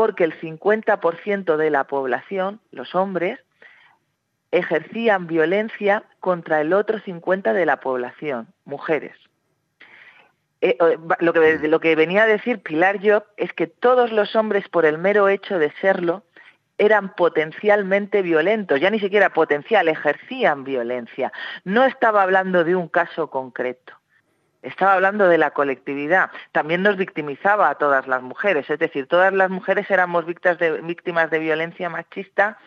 porque 0.00 0.24
el 0.24 0.32
50% 0.40 1.58
de 1.58 1.68
la 1.68 1.84
población, 1.84 2.58
los 2.70 2.94
hombres, 2.94 3.38
ejercían 4.50 5.26
violencia 5.26 6.04
contra 6.20 6.62
el 6.62 6.72
otro 6.72 7.00
50% 7.00 7.52
de 7.52 7.66
la 7.66 7.80
población, 7.80 8.48
mujeres. 8.64 9.14
Eh, 10.62 10.78
lo, 11.18 11.34
que, 11.34 11.68
lo 11.68 11.80
que 11.80 11.96
venía 11.96 12.22
a 12.22 12.26
decir 12.26 12.62
Pilar 12.62 12.98
Job 13.06 13.24
es 13.36 13.52
que 13.52 13.66
todos 13.66 14.10
los 14.10 14.34
hombres, 14.36 14.70
por 14.70 14.86
el 14.86 14.96
mero 14.96 15.28
hecho 15.28 15.58
de 15.58 15.70
serlo, 15.82 16.24
eran 16.78 17.14
potencialmente 17.14 18.22
violentos, 18.22 18.80
ya 18.80 18.88
ni 18.88 19.00
siquiera 19.00 19.34
potencial, 19.34 19.86
ejercían 19.86 20.64
violencia. 20.64 21.30
No 21.64 21.84
estaba 21.84 22.22
hablando 22.22 22.64
de 22.64 22.74
un 22.74 22.88
caso 22.88 23.28
concreto. 23.28 23.99
Estaba 24.62 24.94
hablando 24.94 25.28
de 25.28 25.38
la 25.38 25.52
colectividad. 25.52 26.30
También 26.52 26.82
nos 26.82 26.96
victimizaba 26.96 27.70
a 27.70 27.76
todas 27.76 28.06
las 28.06 28.22
mujeres. 28.22 28.68
Es 28.68 28.78
decir, 28.78 29.06
todas 29.06 29.32
las 29.32 29.50
mujeres 29.50 29.90
éramos 29.90 30.26
víctimas 30.26 31.30
de, 31.30 31.38
violencia 31.38 31.88
machista 31.88 32.58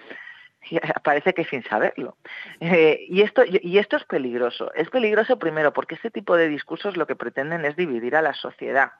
parece 1.03 1.33
que 1.33 1.45
sin 1.45 1.63
saberlo. 1.63 2.17
Eh, 2.59 3.05
y, 3.09 3.21
esto, 3.21 3.43
y 3.45 3.77
esto 3.77 3.97
es 3.97 4.05
peligroso. 4.05 4.73
Es 4.73 4.89
peligroso 4.89 5.37
primero 5.37 5.73
porque 5.73 5.95
este 5.95 6.09
tipo 6.09 6.35
de 6.35 6.47
discursos 6.47 6.97
lo 6.97 7.05
que 7.05 7.15
pretenden 7.15 7.65
es 7.65 7.75
dividir 7.75 8.15
a 8.15 8.21
la 8.21 8.33
sociedad. 8.33 8.93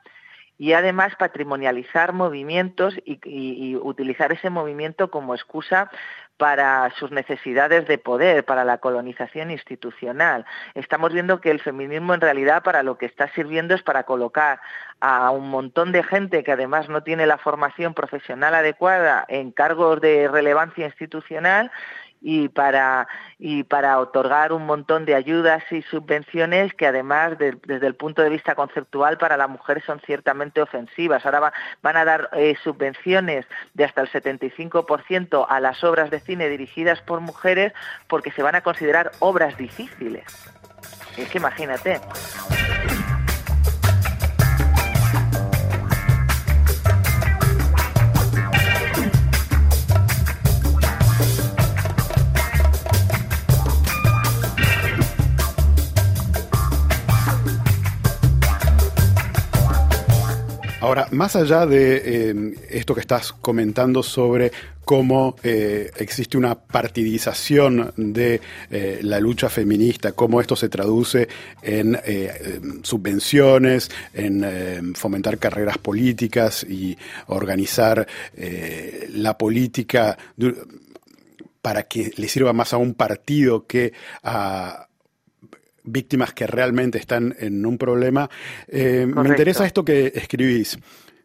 Y 0.57 0.73
además 0.73 1.15
patrimonializar 1.17 2.13
movimientos 2.13 2.95
y, 3.05 3.75
utilizar 3.75 4.31
ese 4.31 4.49
movimiento 4.49 5.09
como 5.09 5.33
excusa 5.33 5.89
para 6.37 6.91
sus 6.97 7.11
necesidades 7.11 7.87
de 7.87 7.97
poder, 7.97 8.43
para 8.43 8.63
la 8.63 8.79
colonización 8.79 9.51
institucional. 9.51 10.45
Estamos 10.73 11.13
viendo 11.13 11.41
que 11.41 11.51
el 11.51 11.59
feminismo 11.59 12.13
en 12.13 12.21
realidad 12.21 12.63
para 12.63 12.83
lo 12.83 12.97
que 12.97 13.05
está 13.05 13.27
sirviendo 13.33 13.75
es 13.75 13.83
para 13.83 14.03
colocar 14.03 14.59
a 14.99 15.31
un 15.31 15.49
montón 15.49 15.91
de 15.91 16.03
gente 16.03 16.43
que 16.43 16.51
además 16.51 16.89
no 16.89 17.03
tiene 17.03 17.27
la 17.27 17.37
formación 17.37 17.93
profesional 17.93 18.55
adecuada 18.55 19.25
en 19.27 19.51
cargos 19.51 20.01
de 20.01 20.27
relevancia 20.27 20.85
institucional 20.85 21.71
y 22.23 22.47
para, 22.47 23.07
y 23.37 23.63
para 23.63 23.99
otorgar 23.99 24.53
un 24.53 24.65
montón 24.65 25.05
de 25.05 25.13
ayudas 25.13 25.61
y 25.71 25.81
subvenciones 25.81 26.73
que 26.73 26.87
además 26.87 27.37
desde 27.37 27.85
el 27.85 27.95
punto 27.95 28.21
de 28.21 28.29
vista 28.29 28.55
conceptual 28.55 29.17
para 29.17 29.35
las 29.35 29.49
mujeres 29.49 29.83
son 29.83 29.99
ciertamente 29.99 30.61
ofensivas. 30.61 31.25
Ahora 31.25 31.51
van 31.81 31.97
a 31.97 32.05
dar 32.05 32.29
eh, 32.31 32.55
subvenciones 32.63 33.45
de 33.73 33.83
hasta 33.83 34.01
el 34.01 34.09
75% 34.09 35.45
a 35.47 35.59
las 35.59 35.83
obras 35.83 36.09
de 36.09 36.21
cine 36.21 36.47
dirigidas 36.47 37.01
por 37.01 37.19
mujeres 37.19 37.73
porque 38.07 38.31
se 38.31 38.41
van 38.41 38.55
a 38.55 38.61
considerar 38.61 39.11
obras 39.19 39.57
difíciles. 39.57 40.23
Es 41.17 41.29
que 41.29 41.37
imagínate. 41.37 41.99
Ahora, 60.83 61.07
más 61.11 61.37
allá 61.37 61.65
de 61.65 62.27
em, 62.27 62.55
esto 62.69 62.93
que 62.93 62.99
estás 62.99 63.31
comentando 63.31 64.03
sobre 64.03 64.51
cómo 64.83 65.37
eh, 65.41 65.89
existe 65.95 66.37
una 66.37 66.55
partidización 66.55 67.93
de 67.95 68.41
eh, 68.69 68.99
la 69.01 69.21
lucha 69.21 69.47
feminista, 69.47 70.11
cómo 70.11 70.41
esto 70.41 70.57
se 70.57 70.67
traduce 70.67 71.29
en 71.61 71.97
eh, 72.03 72.59
subvenciones, 72.83 73.91
en 74.13 74.93
fomentar 74.93 75.37
carreras 75.37 75.77
políticas 75.77 76.65
y 76.65 76.97
organizar 77.27 78.05
la 78.35 79.37
política 79.37 80.17
para 81.61 81.83
que 81.83 82.11
le 82.17 82.27
sirva 82.27 82.51
más 82.51 82.73
a 82.73 82.77
un 82.77 82.93
partido 82.93 83.65
que 83.65 83.93
a 84.21 84.89
víctimas 85.83 86.33
que 86.33 86.47
realmente 86.47 86.97
están 86.97 87.35
en 87.39 87.65
un 87.65 87.77
problema. 87.77 88.29
Eh, 88.67 89.05
me 89.05 89.29
interesa 89.29 89.65
esto 89.65 89.83
que 89.83 90.11
escribís. 90.15 90.77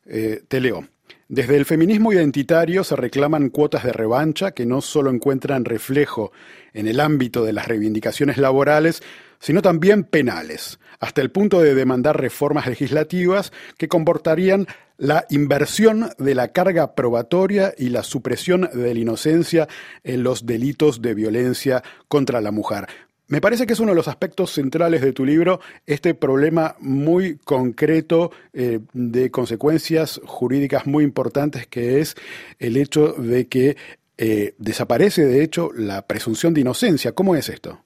Eh, 0.07 0.43
te 0.49 0.61
leo. 0.61 0.87
Desde 1.29 1.57
el 1.57 1.67
feminismo 1.67 2.11
identitario 2.11 2.85
se 2.85 2.97
reclaman 2.97 3.50
cuotas 3.50 3.85
de 3.85 3.93
revancha 3.93 4.53
que 4.53 4.65
no 4.65 4.81
solo 4.81 5.11
encuentran 5.11 5.67
reflejo 5.67 6.33
en 6.73 6.88
el 6.88 7.00
ámbito 7.00 7.45
de 7.45 7.53
las 7.53 7.69
reivindicaciones 7.69 8.38
laborales, 8.38 9.03
sino 9.38 9.61
también 9.61 10.05
penales, 10.05 10.79
hasta 11.00 11.21
el 11.21 11.31
punto 11.31 11.61
de 11.61 11.75
demandar 11.75 12.19
reformas 12.19 12.67
legislativas 12.67 13.53
que 13.77 13.88
comportarían 13.88 14.67
la 14.97 15.27
inversión 15.31 16.11
de 16.19 16.35
la 16.35 16.49
carga 16.49 16.95
probatoria 16.95 17.73
y 17.77 17.91
la 17.91 18.03
supresión 18.03 18.69
de 18.73 18.95
la 18.95 19.00
inocencia 19.00 19.69
en 20.03 20.23
los 20.23 20.47
delitos 20.47 21.03
de 21.03 21.15
violencia 21.15 21.83
contra 22.09 22.41
la 22.41 22.50
mujer. 22.50 22.87
Me 23.29 23.43
parece 23.43 23.67
que 23.67 23.75
es 23.75 23.81
uno 23.81 23.91
de 23.93 23.97
los 23.97 24.09
aspectos 24.09 24.53
centrales 24.53 25.03
de 25.03 25.13
tu 25.13 25.27
libro, 25.27 25.61
este 25.87 26.15
problema 26.15 26.77
muy 26.81 27.37
concreto 27.37 28.31
eh, 28.55 28.81
de 28.95 29.31
consecuencias 29.31 30.19
jurídicas 30.25 30.87
muy 30.87 31.05
importantes, 31.05 31.67
que 31.67 32.01
es 32.01 32.17
el 32.59 32.79
hecho 32.79 33.13
de 33.13 33.47
que 33.47 33.77
eh, 34.17 34.55
desaparece, 34.57 35.27
de 35.27 35.43
hecho, 35.43 35.71
la 35.75 36.03
presunción 36.03 36.55
de 36.55 36.63
inocencia. 36.63 37.13
¿Cómo 37.13 37.37
es 37.37 37.51
esto? 37.51 37.79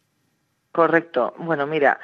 Correcto. 0.70 1.34
Bueno, 1.38 1.66
mira, 1.66 1.98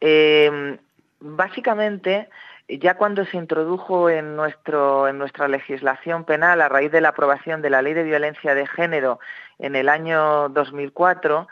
em, 0.00 0.76
básicamente 1.20 2.28
ya 2.68 2.94
cuando 2.96 3.24
se 3.24 3.36
introdujo 3.36 4.10
en, 4.10 4.34
nuestro, 4.34 5.06
en 5.06 5.16
nuestra 5.16 5.46
legislación 5.46 6.24
penal 6.24 6.60
a 6.60 6.68
raíz 6.68 6.90
de 6.90 7.00
la 7.00 7.10
aprobación 7.10 7.62
de 7.62 7.70
la 7.70 7.82
Ley 7.82 7.94
de 7.94 8.02
Violencia 8.02 8.54
de 8.54 8.66
Género 8.66 9.20
en 9.60 9.76
el 9.76 9.88
año 9.88 10.48
2004, 10.48 11.48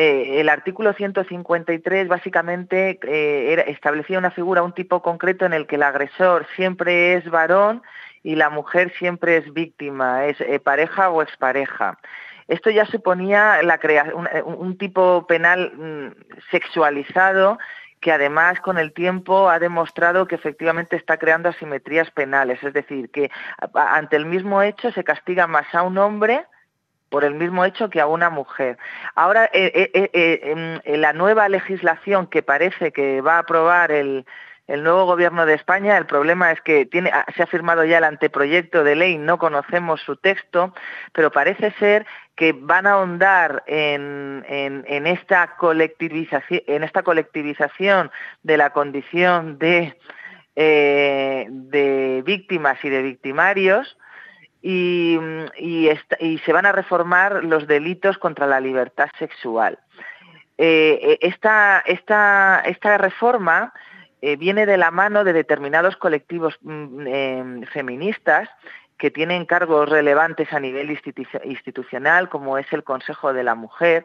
eh, 0.00 0.40
el 0.40 0.48
artículo 0.48 0.92
153 0.92 2.06
básicamente 2.06 3.00
eh, 3.02 3.64
establecía 3.66 4.20
una 4.20 4.30
figura, 4.30 4.62
un 4.62 4.72
tipo 4.72 5.02
concreto 5.02 5.44
en 5.44 5.52
el 5.52 5.66
que 5.66 5.74
el 5.74 5.82
agresor 5.82 6.46
siempre 6.54 7.14
es 7.14 7.28
varón 7.28 7.82
y 8.22 8.36
la 8.36 8.48
mujer 8.48 8.92
siempre 8.96 9.38
es 9.38 9.52
víctima, 9.52 10.26
es 10.26 10.40
eh, 10.40 10.60
pareja 10.60 11.10
o 11.10 11.20
expareja. 11.20 11.98
Esto 12.46 12.70
ya 12.70 12.86
suponía 12.86 13.58
un, 14.44 14.78
tipo 14.78 15.26
penal 15.26 15.72
mm, 15.76 16.12
sexualizado 16.52 17.58
que 18.00 18.12
además 18.12 18.60
con 18.60 18.78
el 18.78 18.92
tiempo 18.92 19.50
ha 19.50 19.58
demostrado 19.58 20.28
que 20.28 20.36
efectivamente 20.36 20.94
está 20.94 21.16
creando 21.16 21.48
asimetrías 21.48 22.08
penales, 22.12 22.62
es 22.62 22.72
decir, 22.72 23.10
que 23.10 23.32
ante 23.74 24.14
el 24.14 24.26
mismo 24.26 24.62
hecho 24.62 24.92
se 24.92 25.02
castiga 25.02 25.48
más 25.48 25.66
a 25.74 25.82
un 25.82 25.98
hombre 25.98 26.46
por 27.08 27.24
el 27.24 27.34
mismo 27.34 27.64
hecho 27.64 27.90
que 27.90 28.00
a 28.00 28.06
una 28.06 28.30
mujer. 28.30 28.78
Ahora, 29.14 29.50
eh, 29.52 29.90
eh, 29.94 30.10
eh, 30.12 30.80
en, 30.84 31.00
la 31.00 31.12
nueva 31.12 31.48
legislación 31.48 32.26
que 32.26 32.42
parece 32.42 32.92
que 32.92 33.20
va 33.20 33.36
a 33.36 33.40
aprobar 33.40 33.92
el, 33.92 34.24
nuevo 34.66 35.06
gobierno 35.06 35.46
de 35.46 35.54
España, 35.54 35.96
el 35.96 36.04
problema 36.04 36.52
es 36.52 36.60
que 36.60 36.86
ah, 37.10 37.24
se 37.34 37.42
ha 37.42 37.46
firmado 37.46 37.84
ya 37.84 37.96
el 37.98 38.04
anteproyecto 38.04 38.84
de 38.84 38.96
ley, 38.96 39.16
no 39.16 39.38
conocemos 39.38 40.02
su 40.02 40.16
texto, 40.16 40.74
pero 41.14 41.32
parece 41.32 41.70
ser 41.78 42.04
que 42.36 42.52
van 42.52 42.86
a 42.86 42.92
ahondar 42.92 43.64
en, 43.66 44.44
esta, 45.06 45.56
colectivización, 45.56 48.10
de 48.42 48.56
la 48.58 48.70
condición 48.70 49.58
de 49.58 49.96
víctimas 52.24 52.84
y 52.84 52.90
de 52.90 53.02
victimarios, 53.02 53.96
y, 54.68 56.38
se 56.44 56.52
van 56.52 56.66
a 56.66 56.72
reformar 56.72 57.44
los 57.44 57.66
delitos 57.66 58.18
contra 58.18 58.46
la 58.46 58.60
libertad 58.60 59.08
sexual. 59.18 59.78
Eh, 60.58 61.18
esta, 61.22 61.82
esta, 61.86 62.62
esta, 62.66 62.98
reforma 62.98 63.72
eh, 64.20 64.36
viene 64.36 64.66
de 64.66 64.76
la 64.76 64.90
mano 64.90 65.24
de 65.24 65.32
determinados 65.32 65.96
colectivos 65.96 66.58
mm, 66.62 67.06
em, 67.06 67.62
feministas 67.62 68.48
que 68.98 69.10
tienen 69.10 69.46
cargos 69.46 69.88
relevantes 69.88 70.52
a 70.52 70.58
nivel 70.58 70.90
institucional, 71.44 72.28
como 72.28 72.58
es 72.58 72.66
el 72.72 72.82
Consejo 72.82 73.32
de 73.32 73.44
la 73.44 73.54
Mujer, 73.54 74.04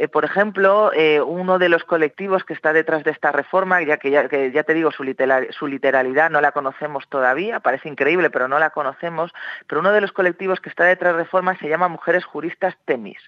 eh, 0.00 0.08
por 0.08 0.24
ejemplo, 0.24 0.92
eh, 0.94 1.20
uno 1.20 1.58
de 1.58 1.68
los 1.68 1.84
colectivos 1.84 2.42
que 2.44 2.54
está 2.54 2.72
detrás 2.72 3.04
de 3.04 3.10
esta 3.10 3.32
reforma, 3.32 3.82
ya 3.82 3.98
que 3.98 4.10
ya, 4.10 4.62
te 4.62 4.72
digo, 4.72 4.90
su, 4.92 5.04
literalidad 5.04 6.30
no 6.30 6.40
la 6.40 6.52
conocemos 6.52 7.06
todavía, 7.10 7.60
parece 7.60 7.90
increíble, 7.90 8.30
pero 8.30 8.48
no 8.48 8.58
la 8.58 8.70
conocemos, 8.70 9.30
pero 9.66 9.82
uno 9.82 9.92
de 9.92 10.00
los 10.00 10.12
colectivos 10.12 10.58
que 10.58 10.70
está 10.70 10.84
detrás 10.84 11.12
de 11.12 11.18
la 11.18 11.24
reforma 11.24 11.58
se 11.58 11.68
llama 11.68 11.88
Mujeres 11.88 12.24
Juristas 12.24 12.74
Temis. 12.86 13.18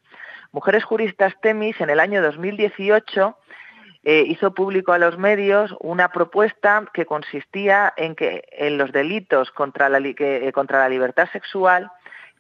Mujeres 0.51 0.83
Juristas 0.83 1.35
Temis 1.43 1.79
en 1.79 1.91
el 1.91 2.01
año 2.01 2.23
2018 2.23 3.37
eh, 4.05 4.25
hizo 4.27 4.55
público 4.55 4.95
a 4.95 4.99
los 4.99 5.19
medios 5.19 5.75
una 5.79 6.09
propuesta 6.09 6.87
que 6.95 7.05
consistía 7.05 7.93
en 7.99 8.15
que 8.15 8.45
en 8.51 8.79
los 8.79 8.93
delitos 8.93 9.51
contra 9.51 9.91
la, 9.91 10.01
contra 10.55 10.79
la 10.79 10.89
libertad 10.89 11.29
sexual 11.33 11.93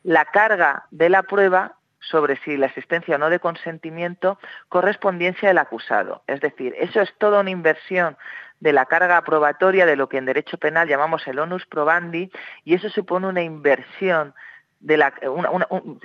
la 0.05 0.25
carga 0.25 0.87
de 0.91 1.11
la 1.11 1.23
prueba 1.23 1.77
sobre 2.13 2.37
si 2.45 2.57
la 2.57 2.67
existencia 2.67 3.17
o 3.17 3.19
no 3.19 3.31
de 3.31 3.41
consentimiento 3.41 4.39
correspondencia 4.69 5.49
del 5.49 5.59
acusado. 5.59 6.23
Es 6.29 6.41
decir, 6.41 6.75
eso 6.79 7.01
es 7.01 7.13
toda 7.19 7.41
una 7.41 7.51
inversión 7.51 8.17
de 8.61 8.73
la 8.73 8.87
carga 8.87 9.17
aprobatoria 9.17 9.87
de 9.87 9.97
lo 9.97 10.09
que 10.09 10.19
en 10.19 10.27
derecho 10.27 10.59
penal 10.59 10.87
llamamos 10.87 11.27
el 11.27 11.41
onus 11.41 11.67
probandi 11.67 12.31
y 12.65 12.75
eso 12.75 12.89
supone 12.91 13.27
una 13.27 13.43
inversión 13.43 14.35
de 14.79 14.97
la, 14.97 15.15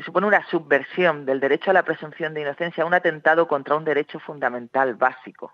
supone 0.06 0.28
una 0.28 0.48
subversión 0.50 1.26
del 1.26 1.40
derecho 1.40 1.72
a 1.72 1.74
la 1.74 1.84
presunción 1.84 2.34
de 2.34 2.42
inocencia, 2.42 2.86
un 2.86 2.94
atentado 2.94 3.48
contra 3.48 3.76
un 3.76 3.84
derecho 3.84 4.20
fundamental 4.20 4.96
básico. 4.96 5.52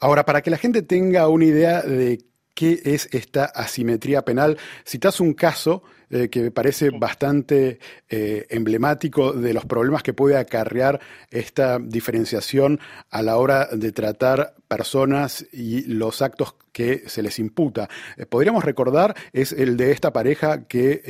Ahora, 0.00 0.24
para 0.24 0.42
que 0.42 0.50
la 0.50 0.58
gente 0.58 0.82
tenga 0.82 1.28
una 1.28 1.46
idea 1.46 1.82
de 1.82 2.18
qué 2.54 2.80
es 2.84 3.08
esta 3.12 3.44
asimetría 3.44 4.22
penal, 4.22 4.58
citas 4.84 5.20
un 5.20 5.34
caso 5.34 5.82
eh, 6.10 6.28
que 6.28 6.42
me 6.42 6.50
parece 6.50 6.90
bastante 6.90 7.78
eh, 8.08 8.46
emblemático 8.50 9.32
de 9.32 9.52
los 9.52 9.66
problemas 9.66 10.02
que 10.02 10.12
puede 10.12 10.36
acarrear 10.36 11.00
esta 11.30 11.78
diferenciación 11.80 12.78
a 13.10 13.22
la 13.22 13.36
hora 13.36 13.66
de 13.72 13.90
tratar 13.90 14.54
personas 14.68 15.46
y 15.52 15.92
los 15.92 16.22
actos 16.22 16.54
que 16.72 17.08
se 17.08 17.22
les 17.22 17.38
imputa. 17.38 17.88
Eh, 18.16 18.26
podríamos 18.26 18.64
recordar, 18.64 19.14
es 19.32 19.52
el 19.52 19.76
de 19.76 19.90
esta 19.90 20.12
pareja 20.12 20.68
que 20.68 21.02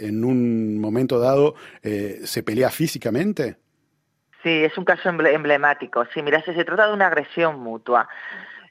en 0.00 0.24
un 0.24 0.80
momento 0.80 1.18
dado 1.18 1.54
se 1.82 2.42
pelea 2.42 2.70
físicamente. 2.70 3.56
Sí, 4.42 4.64
es 4.64 4.76
un 4.78 4.84
caso 4.84 5.10
emblemático. 5.10 6.04
Sí, 6.14 6.22
mira, 6.22 6.42
se 6.42 6.64
trata 6.64 6.86
de 6.88 6.94
una 6.94 7.06
agresión 7.06 7.60
mutua. 7.60 8.08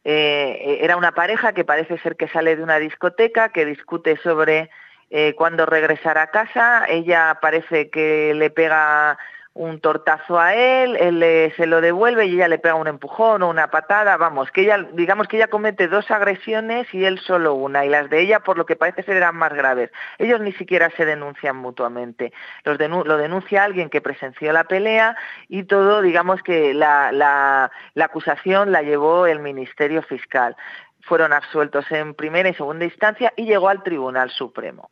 Eh, 0.04 0.80
era 0.82 0.98
una 0.98 1.12
pareja 1.12 1.54
que 1.54 1.66
parece 1.66 1.98
ser 2.00 2.16
que 2.16 2.28
sale 2.28 2.56
de 2.56 2.64
una 2.64 2.80
discoteca, 2.80 3.50
que 3.50 3.66
discute 3.66 4.18
sobre 4.18 4.70
eh, 5.10 5.34
cuándo 5.36 5.66
regresar 5.66 6.18
a 6.18 6.28
casa, 6.28 6.86
ella 6.88 7.40
parece 7.42 7.90
que 7.90 8.34
le 8.36 8.50
pega 8.50 9.18
un 9.60 9.82
tortazo 9.82 10.40
a 10.40 10.56
él, 10.56 10.96
él 10.96 11.54
se 11.58 11.68
lo 11.68 11.82
devuelve 11.82 12.28
y 12.28 12.36
ella 12.36 12.48
le 12.48 12.60
pega 12.60 12.76
un 12.76 12.88
empujón 12.88 13.44
o 13.44 13.50
una 13.50 13.70
patada, 13.70 14.16
vamos, 14.16 14.50
que 14.52 14.62
digamos 14.94 15.28
que 15.28 15.36
ella 15.36 15.50
comete 15.50 15.90
dos 15.90 16.10
agresiones 16.12 16.88
y 16.94 17.04
él 17.04 17.20
solo 17.20 17.56
una, 17.56 17.84
y 17.84 17.90
las 17.90 18.10
de 18.10 18.22
ella 18.22 18.40
por 18.40 18.58
lo 18.58 18.66
que 18.66 18.78
parece 18.78 19.04
ser 19.04 19.18
eran 19.18 19.36
más 19.36 19.54
graves. 19.54 19.92
Ellos 20.18 20.40
ni 20.40 20.54
siquiera 20.54 20.90
se 20.92 21.04
denuncian 21.04 21.58
mutuamente. 21.58 22.32
Lo 22.64 22.78
denuncia 23.18 23.66
alguien 23.66 23.90
que 23.90 24.00
presenció 24.00 24.54
la 24.54 24.64
pelea 24.64 25.18
y 25.50 25.64
todo, 25.64 26.02
digamos 26.02 26.42
que 26.42 26.74
la 26.74 27.70
acusación 28.00 28.72
la 28.72 28.82
llevó 28.82 29.28
el 29.28 29.40
Ministerio 29.40 30.02
Fiscal. 30.04 30.56
Fueron 31.02 31.34
absueltos 31.34 31.92
en 31.92 32.14
primera 32.14 32.48
y 32.48 32.54
segunda 32.54 32.86
instancia 32.86 33.34
y 33.36 33.44
llegó 33.44 33.68
al 33.68 33.84
Tribunal 33.84 34.30
Supremo. 34.30 34.90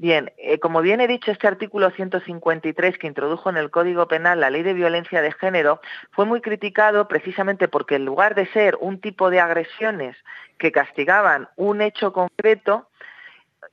Bien, 0.00 0.32
eh, 0.38 0.60
como 0.60 0.80
bien 0.80 1.00
he 1.00 1.08
dicho, 1.08 1.32
este 1.32 1.48
artículo 1.48 1.90
153 1.90 2.98
que 2.98 3.08
introdujo 3.08 3.50
en 3.50 3.56
el 3.56 3.72
Código 3.72 4.06
Penal 4.06 4.38
la 4.38 4.48
ley 4.48 4.62
de 4.62 4.72
violencia 4.72 5.20
de 5.20 5.32
género 5.32 5.80
fue 6.12 6.24
muy 6.24 6.40
criticado 6.40 7.08
precisamente 7.08 7.66
porque 7.66 7.96
en 7.96 8.04
lugar 8.04 8.36
de 8.36 8.46
ser 8.46 8.78
un 8.80 9.00
tipo 9.00 9.28
de 9.28 9.40
agresiones 9.40 10.16
que 10.56 10.70
castigaban 10.70 11.48
un 11.56 11.82
hecho 11.82 12.12
concreto 12.12 12.88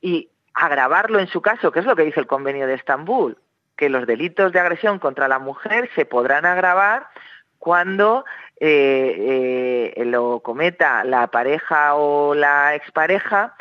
y 0.00 0.28
agravarlo 0.52 1.20
en 1.20 1.28
su 1.28 1.40
caso, 1.42 1.70
que 1.70 1.78
es 1.78 1.86
lo 1.86 1.94
que 1.94 2.04
dice 2.04 2.18
el 2.18 2.26
Convenio 2.26 2.66
de 2.66 2.74
Estambul, 2.74 3.38
que 3.76 3.88
los 3.88 4.04
delitos 4.04 4.50
de 4.50 4.58
agresión 4.58 4.98
contra 4.98 5.28
la 5.28 5.38
mujer 5.38 5.88
se 5.94 6.06
podrán 6.06 6.44
agravar 6.44 7.06
cuando 7.60 8.24
eh, 8.58 9.92
eh, 9.96 10.04
lo 10.06 10.40
cometa 10.40 11.04
la 11.04 11.28
pareja 11.28 11.94
o 11.94 12.34
la 12.34 12.74
expareja 12.74 13.54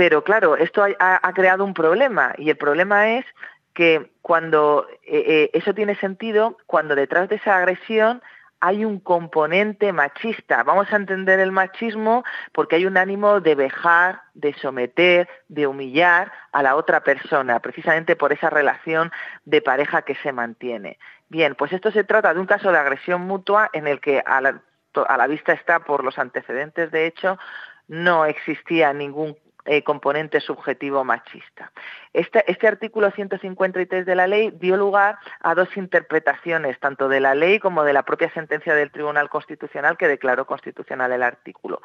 pero 0.00 0.24
claro, 0.24 0.56
esto 0.56 0.82
ha, 0.98 1.32
creado 1.34 1.62
un 1.62 1.74
problema 1.74 2.32
y 2.38 2.48
el 2.48 2.56
problema 2.56 3.18
es 3.18 3.26
que 3.74 4.10
cuando 4.22 4.86
eh, 5.02 5.24
eh, 5.26 5.50
eso 5.52 5.74
tiene 5.74 5.94
sentido, 5.96 6.56
cuando 6.64 6.94
detrás 6.94 7.28
de 7.28 7.36
esa 7.36 7.58
agresión 7.58 8.22
hay 8.60 8.86
un 8.86 8.98
componente 8.98 9.92
machista. 9.92 10.62
Vamos 10.62 10.90
a 10.90 10.96
entender 10.96 11.38
el 11.38 11.52
machismo 11.52 12.24
porque 12.52 12.76
hay 12.76 12.86
un 12.86 12.96
ánimo 12.96 13.42
de 13.42 13.54
vejar, 13.54 14.22
de 14.32 14.54
someter, 14.54 15.28
de 15.48 15.66
humillar 15.66 16.32
a 16.52 16.62
la 16.62 16.76
otra 16.76 17.00
persona, 17.00 17.60
precisamente 17.60 18.16
por 18.16 18.32
esa 18.32 18.48
relación 18.48 19.12
de 19.44 19.60
pareja 19.60 20.00
que 20.00 20.14
se 20.14 20.32
mantiene. 20.32 20.98
Bien, 21.28 21.54
pues 21.56 21.74
esto 21.74 21.90
se 21.90 22.04
trata 22.04 22.32
de 22.32 22.40
un 22.40 22.46
caso 22.46 22.72
de 22.72 22.78
agresión 22.78 23.20
mutua 23.20 23.68
en 23.74 23.86
el 23.86 24.00
que 24.00 24.22
a 24.24 24.40
la, 24.40 24.62
a 24.94 25.16
la 25.18 25.26
vista 25.26 25.52
está 25.52 25.80
por 25.80 26.04
los 26.04 26.18
antecedentes, 26.18 26.90
de 26.90 27.04
hecho, 27.04 27.38
no 27.86 28.24
existía 28.24 28.94
ningún 28.94 29.36
eh, 29.66 29.82
componente 29.82 30.40
subjetivo 30.40 31.04
machista. 31.04 31.70
Este, 32.12 32.50
este, 32.50 32.66
artículo 32.66 33.10
153 33.10 34.06
de 34.06 34.14
la 34.14 34.26
ley 34.26 34.50
dio 34.52 34.76
lugar 34.76 35.18
a 35.40 35.54
dos 35.54 35.76
interpretaciones, 35.76 36.78
tanto 36.80 37.08
de 37.08 37.20
la 37.20 37.34
ley 37.34 37.58
como 37.58 37.84
de 37.84 37.92
la 37.92 38.02
propia 38.02 38.32
sentencia 38.32 38.74
del 38.74 38.90
Tribunal 38.90 39.28
Constitucional 39.28 39.98
que 39.98 40.08
declaró 40.08 40.46
constitucional 40.46 41.12
el 41.12 41.22
artículo. 41.22 41.82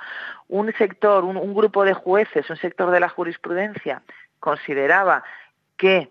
Un 0.48 0.74
sector, 0.74 1.24
un, 1.24 1.54
grupo 1.54 1.84
de 1.84 1.94
jueces, 1.94 2.50
un 2.50 2.58
sector 2.58 2.92
de 2.92 3.00
la 3.00 3.10
jurisprudencia 3.10 4.02
consideraba 4.40 5.24
que 5.78 6.10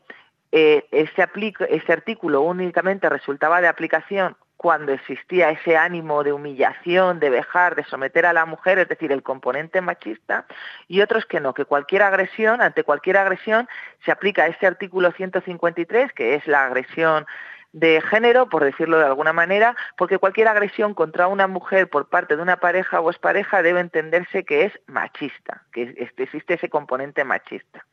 eh, 0.52 0.86
este, 0.90 1.26
este 1.70 1.92
artículo 1.92 2.42
únicamente 2.42 3.08
resultaba 3.08 3.60
de 3.60 3.68
aplicación 3.68 4.36
cuando 4.64 4.94
existía 4.94 5.50
ese 5.50 5.76
ánimo 5.76 6.24
de 6.24 6.32
humillación, 6.32 7.20
de 7.20 7.28
vejar, 7.28 7.74
de 7.74 7.84
someter 7.84 8.24
a 8.24 8.32
la 8.32 8.46
mujer, 8.46 8.78
es 8.78 8.88
decir, 8.88 9.12
el 9.12 9.22
componente 9.22 9.82
machista, 9.82 10.46
y 10.88 11.02
otros 11.02 11.26
que 11.26 11.38
no, 11.38 11.52
que 11.52 11.66
cualquier 11.66 12.00
agresión, 12.00 12.62
ante 12.62 12.82
cualquier 12.82 13.18
agresión, 13.18 13.68
se 14.06 14.10
aplica 14.10 14.46
este 14.46 14.66
artículo 14.66 15.12
153, 15.12 16.14
que 16.14 16.34
es 16.34 16.46
la 16.46 16.64
agresión 16.64 17.26
de 17.72 18.00
género, 18.00 18.48
por 18.48 18.64
decirlo 18.64 18.96
de 18.96 19.04
alguna 19.04 19.34
manera, 19.34 19.76
porque 19.98 20.16
cualquier 20.16 20.48
agresión 20.48 20.94
contra 20.94 21.28
una 21.28 21.46
mujer 21.46 21.90
por 21.90 22.08
parte 22.08 22.34
de 22.34 22.40
una 22.40 22.56
pareja 22.56 23.00
o 23.02 23.10
expareja 23.10 23.60
debe 23.60 23.80
entenderse 23.80 24.46
que 24.46 24.64
es 24.64 24.72
machista, 24.86 25.62
que 25.74 26.10
existe 26.16 26.54
ese 26.54 26.70
componente 26.70 27.22
machista. 27.22 27.84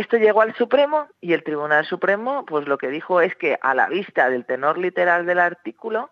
Esto 0.00 0.16
llegó 0.16 0.40
al 0.40 0.54
Supremo 0.54 1.08
y 1.20 1.34
el 1.34 1.44
Tribunal 1.44 1.84
Supremo 1.84 2.46
pues 2.46 2.66
lo 2.66 2.78
que 2.78 2.88
dijo 2.88 3.20
es 3.20 3.36
que 3.36 3.58
a 3.60 3.74
la 3.74 3.86
vista 3.86 4.30
del 4.30 4.46
tenor 4.46 4.78
literal 4.78 5.26
del 5.26 5.38
artículo 5.38 6.08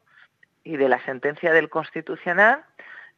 y 0.62 0.76
de 0.76 0.90
la 0.90 1.02
sentencia 1.06 1.54
del 1.54 1.70
Constitucional 1.70 2.66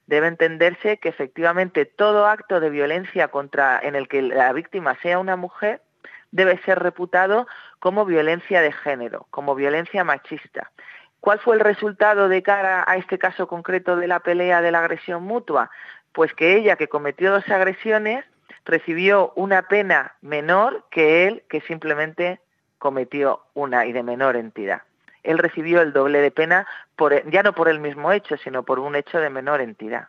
debe 0.07 0.29
entenderse 0.29 0.99
que 0.99 1.09
efectivamente 1.09 1.87
todo 1.87 2.29
acto 2.29 2.61
de 2.61 2.71
violencia 2.71 3.27
contra 3.27 3.81
en 3.83 3.97
el 3.97 4.07
que 4.07 4.23
la 4.23 4.53
víctima 4.53 4.97
sea 5.03 5.19
una 5.19 5.35
mujer 5.35 5.83
debe 6.31 6.57
ser 6.59 6.79
reputado 6.79 7.49
como 7.81 8.05
violencia 8.05 8.61
de 8.61 8.71
género, 8.71 9.27
como 9.31 9.57
violencia 9.57 10.05
machista. 10.05 10.71
¿Cuál 11.19 11.41
fue 11.41 11.57
el 11.57 11.61
resultado 11.63 12.29
de 12.29 12.45
cara 12.45 12.85
a 12.87 12.97
este 12.97 13.19
caso 13.19 13.49
concreto 13.49 13.97
de 13.97 14.07
la 14.07 14.21
pelea 14.21 14.63
de 14.63 14.71
la 14.71 14.79
agresión 14.79 15.25
mutua? 15.25 15.69
Pues 16.13 16.33
que 16.33 16.55
ella 16.55 16.77
que 16.77 16.87
cometió 16.87 17.33
dos 17.33 17.49
agresiones 17.49 18.25
recibió 18.65 19.33
una 19.37 19.63
pena 19.63 20.17
menor 20.21 20.85
que 20.91 21.27
él 21.27 21.43
que 21.49 21.61
simplemente 21.63 22.41
cometió 22.79 23.43
una 23.55 23.87
y 23.87 23.93
de 23.93 24.03
menor 24.03 24.37
entidad. 24.37 24.83
Él 25.23 25.39
recibió 25.39 25.83
el 25.83 25.93
doble 25.93 26.21
de 26.21 26.31
pena 26.31 26.67
por, 26.97 27.31
ya 27.31 27.43
no 27.43 27.55
por 27.55 27.69
el 27.69 27.81
mismo 27.81 28.11
hecho, 28.13 28.37
sino 28.39 28.63
por 28.63 28.79
un 28.79 28.97
hecho 28.97 29.19
de 29.19 29.29
menor 29.29 29.61
entidad. 29.61 30.09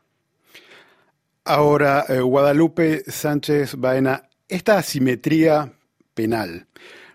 Ahora, 1.44 2.06
eh, 2.08 2.20
Guadalupe 2.20 3.04
Sánchez 3.08 3.76
Baena, 3.76 4.24
esta 4.48 4.78
asimetría 4.78 5.72
penal 6.14 6.68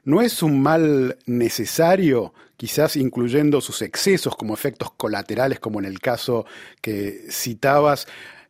no 0.06 0.22
es 0.22 0.42
un 0.42 0.62
mal 0.62 1.18
necesario, 1.26 2.32
quizás 2.56 2.96
incluyendo 2.96 3.60
sus 3.60 3.82
excesos 3.82 4.36
como 4.36 4.54
efectos 4.54 4.92
colaterales, 4.92 5.58
como 5.58 5.80
en 5.80 5.84
el 5.84 5.98
caso 5.98 6.46
que 6.80 7.24
citabas, 7.28 8.06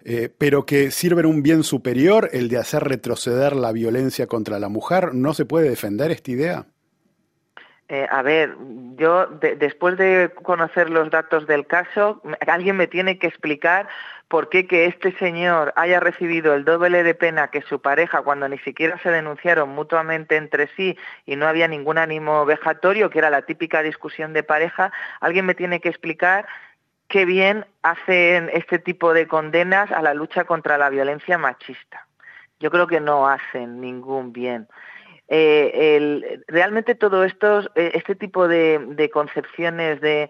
eh, 0.09 0.29
pero 0.39 0.65
que 0.65 0.93
sirven 0.93 1.27
un 1.27 1.43
bien 1.43 1.65
superior, 1.65 2.31
el 2.33 2.49
de 2.49 2.59
hacer 2.59 2.85
retroceder 2.85 3.57
la 3.57 3.73
violencia 3.73 4.29
contra 4.29 4.61
la 4.61 4.69
mujer. 4.69 5.15
¿No 5.15 5.35
se 5.35 5.47
puede 5.47 5.69
defender 5.69 6.13
esta 6.13 6.31
idea? 6.31 6.67
Eh, 7.89 8.07
a 8.09 8.23
ver, 8.23 8.57
yo 8.97 9.27
después 9.27 9.99
de 9.99 10.31
conocer 10.45 10.91
los 10.91 11.11
datos 11.11 11.49
del 11.49 11.67
caso, 11.67 12.23
alguien 12.47 12.77
me 12.77 12.87
tiene 12.87 13.19
que 13.19 13.27
explicar 13.27 13.89
por 14.29 14.49
qué 14.49 14.69
que 14.69 14.87
este 14.87 15.11
señor 15.19 15.73
haya 15.75 15.99
recibido 15.99 16.55
el 16.55 16.65
doble 16.65 17.03
de 17.03 17.15
pena 17.15 17.49
que 17.49 17.63
su 17.63 17.81
pareja 17.81 18.23
cuando 18.23 18.49
ni 18.49 18.59
siquiera 18.59 19.01
se 19.03 19.11
denunciaron 19.11 19.71
mutuamente 19.71 20.37
entre 20.37 20.69
sí 20.77 20.97
y 21.27 21.35
no 21.35 21.49
había 21.49 21.67
ningún 21.67 21.99
ánimo 21.99 22.45
vejatorio, 22.45 23.11
que 23.11 23.19
era 23.19 23.31
la 23.31 23.43
típica 23.43 23.83
discusión 23.83 24.33
de 24.33 24.45
pareja, 24.45 24.93
alguien 25.21 25.47
me 25.47 25.55
tiene 25.55 25.81
que 25.81 25.89
explicar 25.89 26.47
qué 27.09 27.25
bien 27.25 27.67
hacen 27.83 28.51
este 28.53 28.79
tipo 28.79 29.13
de 29.15 29.27
condenas 29.27 29.91
a 29.93 30.03
la 30.03 30.15
lucha 30.15 30.45
contra 30.45 30.79
la 30.79 30.91
violencia 30.91 31.39
machista. 31.39 32.07
Yo 32.59 32.71
creo 32.71 32.87
que 32.87 33.01
no 33.01 33.29
hacen 33.29 33.81
ningún 33.81 34.33
bien. 34.33 34.69
Eh, 35.29 36.41
realmente 36.47 36.95
todo 36.95 37.25
esto, 37.25 37.61
eh, 37.75 37.93
este 37.95 38.15
tipo 38.15 38.47
de, 38.49 39.11
concepciones 39.13 40.01
de, 40.01 40.29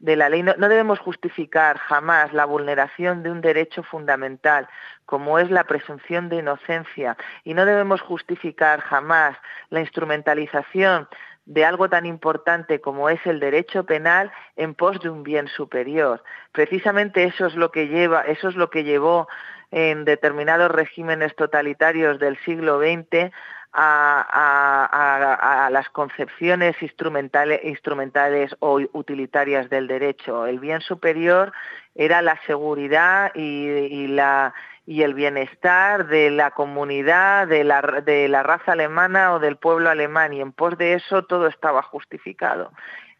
la 0.00 0.28
ley, 0.28 0.42
no, 0.42 0.54
debemos 0.54 0.98
justificar 0.98 1.78
jamás 1.78 2.32
la 2.32 2.46
vulneración 2.46 3.22
de 3.22 3.30
un 3.30 3.40
derecho 3.40 3.82
fundamental 3.82 4.68
como 5.04 5.38
es 5.38 5.50
la 5.50 5.64
presunción 5.64 6.28
de 6.28 6.36
inocencia 6.36 7.16
y 7.44 7.54
no 7.54 7.64
debemos 7.64 8.00
justificar 8.00 8.80
jamás 8.80 9.36
la 9.70 9.80
instrumentalización 9.80 11.08
de 11.48 11.64
algo 11.64 11.88
tan 11.88 12.04
importante 12.04 12.80
como 12.80 13.08
es 13.08 13.24
el 13.24 13.40
derecho 13.40 13.84
penal 13.84 14.30
en 14.56 14.74
pos 14.74 15.00
de 15.00 15.08
un 15.08 15.22
bien 15.22 15.48
superior. 15.48 16.22
Precisamente 16.52 17.24
eso 17.24 17.46
es 17.46 17.54
lo 17.54 17.70
que 17.70 17.88
lleva, 17.88 18.20
eso 18.22 18.48
es 18.48 18.54
lo 18.54 18.68
que 18.68 18.84
llevó 18.84 19.28
en 19.70 20.04
determinados 20.04 20.70
regímenes 20.70 21.34
totalitarios 21.36 22.18
del 22.18 22.38
siglo 22.44 22.78
XX 22.78 23.32
a, 23.72 25.68
las 25.72 25.88
concepciones 25.88 26.76
instrumentales, 26.82 27.60
instrumentales 27.64 28.54
o 28.60 28.80
utilitarias 28.92 29.70
del 29.70 29.86
derecho. 29.86 30.46
El 30.46 30.58
bien 30.58 30.82
superior 30.82 31.52
era 31.94 32.20
la 32.20 32.38
seguridad 32.46 33.32
y 33.34 34.06
la 34.08 34.52
y 34.88 35.02
el 35.02 35.12
bienestar 35.12 36.06
de 36.06 36.30
la 36.30 36.52
comunidad, 36.52 37.46
de 37.46 37.62
la, 37.62 37.82
de 37.82 38.26
la 38.26 38.42
raza 38.42 38.72
alemana 38.72 39.34
o 39.34 39.38
del 39.38 39.58
pueblo 39.58 39.90
alemán, 39.90 40.32
y 40.32 40.40
en 40.40 40.50
pos 40.50 40.78
de 40.78 40.94
eso 40.94 41.24
todo 41.24 41.46
estaba 41.46 41.82
justificado. 41.82 42.72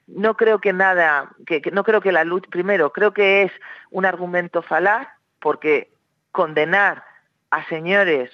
No 0.07 0.35
creo 0.35 0.61
que 0.63 0.73
nada, 0.73 1.31
que, 1.47 1.61
no 1.71 1.85
creo 1.85 2.01
que 2.01 2.11
la 2.11 2.25
luz, 2.25 2.41
primero, 2.49 2.91
creo 2.91 3.13
que 3.13 3.43
es 3.43 3.53
un 3.91 4.07
argumento 4.07 4.63
falaz, 4.63 5.09
porque 5.41 5.93
condenar 6.33 7.05
a 7.51 7.63
señores 7.69 8.31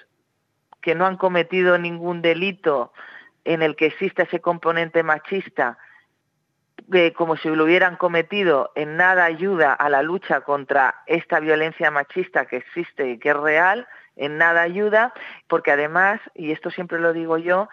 que 0.80 0.94
no 0.94 1.04
han 1.04 1.16
cometido 1.16 1.76
ningún 1.76 2.22
delito 2.22 2.92
en 3.42 3.62
el 3.62 3.74
que 3.74 3.86
exista 3.86 4.22
ese 4.22 4.40
componente 4.40 5.02
machista 5.02 5.76
como 7.16 7.36
si 7.36 7.48
lo 7.48 7.64
hubieran 7.64 7.96
cometido, 7.96 8.70
en 8.74 8.96
nada 8.96 9.24
ayuda 9.24 9.72
a 9.72 9.88
la 9.88 10.02
lucha 10.02 10.42
contra 10.42 11.02
esta 11.06 11.40
violencia 11.40 11.90
machista 11.90 12.46
que 12.46 12.56
existe 12.56 13.08
y 13.10 13.18
que 13.18 13.30
es 13.30 13.36
real, 13.36 13.86
en 14.16 14.38
nada 14.38 14.62
ayuda, 14.62 15.12
porque 15.48 15.72
además, 15.72 16.20
y 16.34 16.52
esto 16.52 16.70
siempre 16.70 16.98
lo 16.98 17.12
digo 17.12 17.38
yo, 17.38 17.68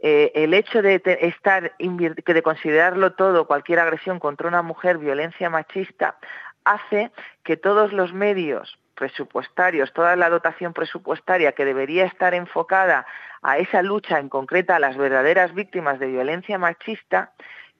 eh, 0.00 0.32
el 0.34 0.52
hecho 0.54 0.82
de 0.82 1.00
estar 1.20 1.72
de 1.78 2.42
considerarlo 2.42 3.14
todo, 3.14 3.46
cualquier 3.46 3.80
agresión 3.80 4.18
contra 4.20 4.48
una 4.48 4.62
mujer, 4.62 4.98
violencia 4.98 5.48
machista, 5.48 6.16
hace 6.64 7.10
que 7.42 7.56
todos 7.56 7.92
los 7.92 8.12
medios 8.12 8.78
presupuestarios, 8.94 9.92
toda 9.92 10.16
la 10.16 10.30
dotación 10.30 10.72
presupuestaria 10.72 11.52
que 11.52 11.64
debería 11.64 12.04
estar 12.04 12.34
enfocada 12.34 13.06
a 13.42 13.58
esa 13.58 13.82
lucha 13.82 14.18
en 14.18 14.28
concreta 14.28 14.76
a 14.76 14.78
las 14.78 14.96
verdaderas 14.96 15.54
víctimas 15.54 15.98
de 15.98 16.06
violencia 16.06 16.58
machista, 16.58 17.32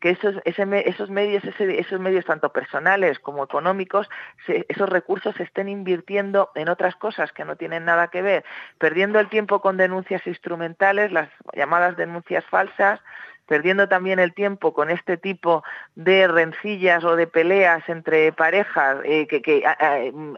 que 0.05 0.11
esos, 0.11 0.35
esos 0.45 1.09
medios, 1.09 1.43
esos 1.59 1.99
medios 1.99 2.27
tanto 2.27 2.53
personales 2.53 3.19
como 3.19 3.43
económicos, 3.43 4.07
esos 4.47 4.87
recursos 4.91 5.35
se 5.35 5.45
estén 5.45 5.67
invirtiendo 5.67 6.51
en 6.57 6.69
otras 6.69 6.95
cosas 6.95 7.33
que 7.33 7.47
no 7.47 7.57
tienen 7.57 7.87
nada 7.87 8.09
que 8.09 8.21
ver, 8.21 8.45
perdiendo 8.77 9.19
el 9.19 9.31
tiempo 9.31 9.63
con 9.63 9.79
denuncias 9.79 10.27
instrumentales, 10.27 11.11
las 11.11 11.31
llamadas 11.55 11.97
denuncias 11.97 12.45
falsas, 12.45 13.01
perdiendo 13.47 13.89
también 13.89 14.19
el 14.19 14.35
tiempo 14.35 14.75
con 14.75 14.91
este 14.91 15.17
tipo 15.17 15.65
de 15.95 16.29
rencillas 16.29 17.03
o 17.03 17.17
de 17.17 17.27
peleas 17.27 17.89
entre 17.89 18.31
parejas 18.31 18.99
eh, 19.05 19.27
que, 19.27 19.65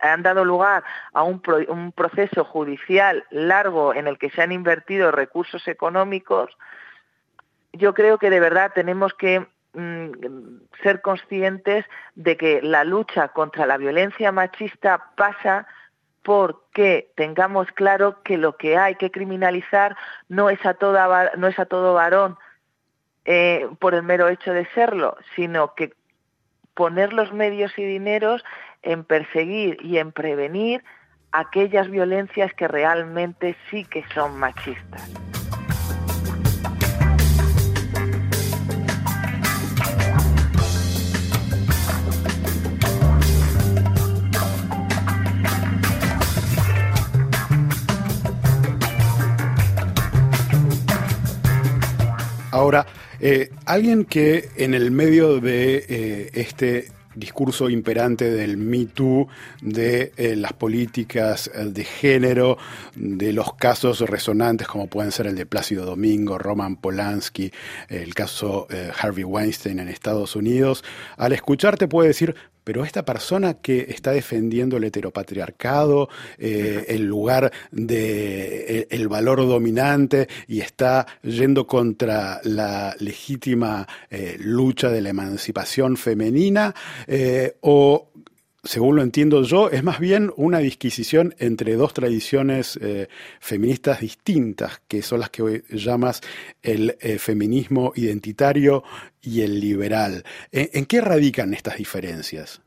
han 0.00 0.22
dado 0.22 0.44
lugar 0.44 0.84
a 1.12 1.24
un, 1.24 1.40
proceso 1.90 2.44
judicial 2.44 3.24
largo 3.30 3.94
en 3.94 4.06
el 4.06 4.16
que 4.16 4.30
se 4.30 4.42
han 4.42 4.52
invertido 4.52 5.10
recursos 5.10 5.66
económicos, 5.66 6.56
yo 7.72 7.94
creo 7.94 8.18
que 8.18 8.30
de 8.30 8.38
verdad 8.38 8.70
tenemos 8.72 9.12
que 9.12 9.44
ser 10.82 11.02
conscientes 11.02 11.84
de 12.14 12.36
que 12.36 12.62
la 12.62 12.84
lucha 12.84 13.28
contra 13.28 13.66
la 13.66 13.76
violencia 13.76 14.32
machista 14.32 15.10
pasa 15.16 15.66
porque 16.22 17.12
tengamos 17.14 17.70
claro 17.72 18.22
que 18.22 18.36
lo 18.36 18.56
que 18.56 18.76
hay 18.76 18.96
que 18.96 19.10
criminalizar 19.10 19.96
no 20.28 20.50
es 20.50 20.58
a, 20.64 20.76
no 21.36 21.46
es 21.46 21.58
a 21.58 21.66
todo 21.66 21.94
varón 21.94 22.36
eh, 23.24 23.68
por 23.78 23.94
el 23.94 24.02
mero 24.02 24.28
hecho 24.28 24.52
de 24.52 24.66
serlo, 24.74 25.16
sino 25.34 25.74
que 25.74 25.92
poner 26.74 27.12
los 27.12 27.32
medios 27.32 27.72
y 27.78 27.84
dineros 27.84 28.44
en 28.82 29.04
perseguir 29.04 29.78
y 29.82 29.98
en 29.98 30.12
prevenir 30.12 30.84
aquellas 31.32 31.90
violencias 31.90 32.52
que 32.54 32.68
realmente 32.68 33.56
sí 33.70 33.84
que 33.84 34.04
son 34.14 34.38
machistas. 34.38 35.10
Ahora, 52.66 52.84
eh, 53.20 53.50
alguien 53.64 54.04
que 54.04 54.48
en 54.56 54.74
el 54.74 54.90
medio 54.90 55.38
de 55.38 55.86
eh, 55.88 56.30
este 56.34 56.90
discurso 57.14 57.70
imperante 57.70 58.28
del 58.28 58.56
Me 58.56 58.86
Too, 58.86 59.28
de 59.62 60.12
eh, 60.16 60.34
las 60.34 60.52
políticas 60.52 61.48
de 61.54 61.84
género, 61.84 62.58
de 62.96 63.32
los 63.32 63.54
casos 63.54 64.00
resonantes 64.00 64.66
como 64.66 64.88
pueden 64.88 65.12
ser 65.12 65.28
el 65.28 65.36
de 65.36 65.46
Plácido 65.46 65.86
Domingo, 65.86 66.38
Roman 66.38 66.74
Polanski, 66.74 67.52
el 67.88 68.14
caso 68.14 68.66
Harvey 69.00 69.22
Weinstein 69.22 69.78
en 69.78 69.86
Estados 69.86 70.34
Unidos, 70.34 70.82
al 71.16 71.34
escucharte 71.34 71.86
puede 71.86 72.08
decir, 72.08 72.34
pero 72.66 72.82
esta 72.82 73.04
persona 73.04 73.54
que 73.54 73.86
está 73.90 74.10
defendiendo 74.10 74.76
el 74.76 74.82
heteropatriarcado, 74.82 76.08
eh, 76.36 76.86
el 76.88 77.04
lugar 77.04 77.52
de 77.70 78.80
eh, 78.80 78.88
el, 78.90 79.06
valor 79.06 79.46
dominante 79.46 80.26
y 80.48 80.58
está 80.58 81.06
yendo 81.22 81.64
contra 81.68 82.40
la 82.42 82.96
legítima 82.98 83.86
eh, 84.10 84.34
lucha 84.40 84.90
de 84.90 85.00
la 85.00 85.10
emancipación 85.10 85.96
femenina, 85.96 86.74
o 87.60 88.10
según 88.66 88.96
lo 88.96 89.02
entiendo 89.02 89.42
yo, 89.42 89.70
es 89.70 89.82
más 89.82 89.98
bien 89.98 90.32
una 90.36 90.58
disquisición 90.58 91.34
entre 91.38 91.74
dos 91.74 91.94
tradiciones 91.94 92.78
feministas 93.40 94.00
distintas, 94.00 94.80
que 94.88 95.02
son 95.02 95.20
las 95.20 95.30
que 95.30 95.42
hoy 95.42 95.64
llamas 95.70 96.20
el 96.62 96.96
feminismo 97.18 97.92
identitario 97.94 98.82
y 99.22 99.42
el 99.42 99.60
liberal. 99.60 100.24
¿En, 100.52 100.86
qué 100.86 101.00
radican 101.00 101.54
estas 101.54 101.76
diferencias? 101.76 102.62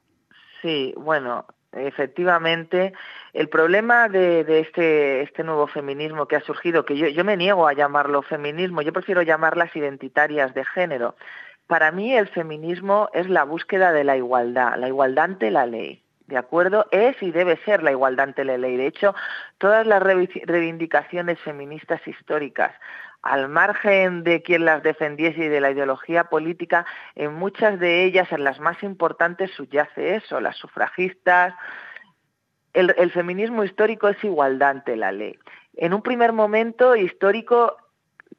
Sí, 0.62 0.93
bueno, 0.97 1.45
efectivamente, 1.71 2.93
el 3.33 3.47
problema 3.47 4.09
de, 4.09 4.41
este, 4.59 5.21
este 5.21 5.43
nuevo 5.43 5.67
feminismo 5.67 6.27
que 6.27 6.35
ha 6.35 6.41
surgido, 6.41 6.85
que 6.85 6.97
yo, 6.97 7.07
yo 7.07 7.23
me 7.23 7.38
niego 7.38 7.67
a 7.67 7.73
llamarlo 7.73 8.21
feminismo, 8.21 8.81
yo 8.81 8.91
prefiero 8.91 9.21
llamarlas 9.21 9.75
identitarias 9.75 10.53
de 10.53 10.65
género. 10.65 11.15
Para 11.69 11.91
mí 11.91 12.12
el 12.15 12.27
feminismo 12.27 13.12
es 13.13 13.29
la 13.29 13.43
búsqueda 13.43 13.91
de 13.91 14.03
la 14.03 14.17
igualdad, 14.17 14.75
la 14.77 14.88
igualdad 14.88 15.25
ante 15.25 15.51
la 15.51 15.67
ley. 15.67 16.03
¿De 16.25 16.36
acuerdo? 16.36 16.88
Es 16.89 17.21
y 17.21 17.29
debe 17.29 17.58
ser 17.58 17.84
la 17.84 17.91
igualdad 17.91 18.29
ante 18.29 18.43
la 18.43 18.58
ley. 18.58 18.75
De 18.75 18.88
hecho, 18.88 19.13
todas 19.60 19.86
las 19.86 20.01
reivindicaciones 20.01 21.39
feministas 21.41 22.01
históricas 22.08 22.71
al 23.21 23.49
margen 23.49 24.23
de 24.23 24.41
quien 24.41 24.65
las 24.65 24.82
defendiese 24.82 25.43
y 25.43 25.47
de 25.47 25.62
la 25.62 25.69
ideología 25.69 26.23
política, 26.23 26.88
en 27.13 27.36
muchas 27.36 27.79
de 27.79 28.03
ellas, 28.03 28.32
en 28.32 28.43
las 28.43 28.60
más 28.60 28.82
importantes, 28.82 29.51
subyace 29.51 30.15
eso, 30.15 30.41
las 30.41 30.58
sufragistas. 30.58 31.53
El, 32.73 33.12
feminismo 33.12 33.63
histórico 33.63 34.08
es 34.08 34.23
igualdad 34.23 34.69
ante 34.69 34.95
la 34.95 35.12
ley. 35.12 35.38
En 35.75 35.93
un 35.93 36.01
primer 36.01 36.34
momento 36.34 36.95
histórico 36.95 37.77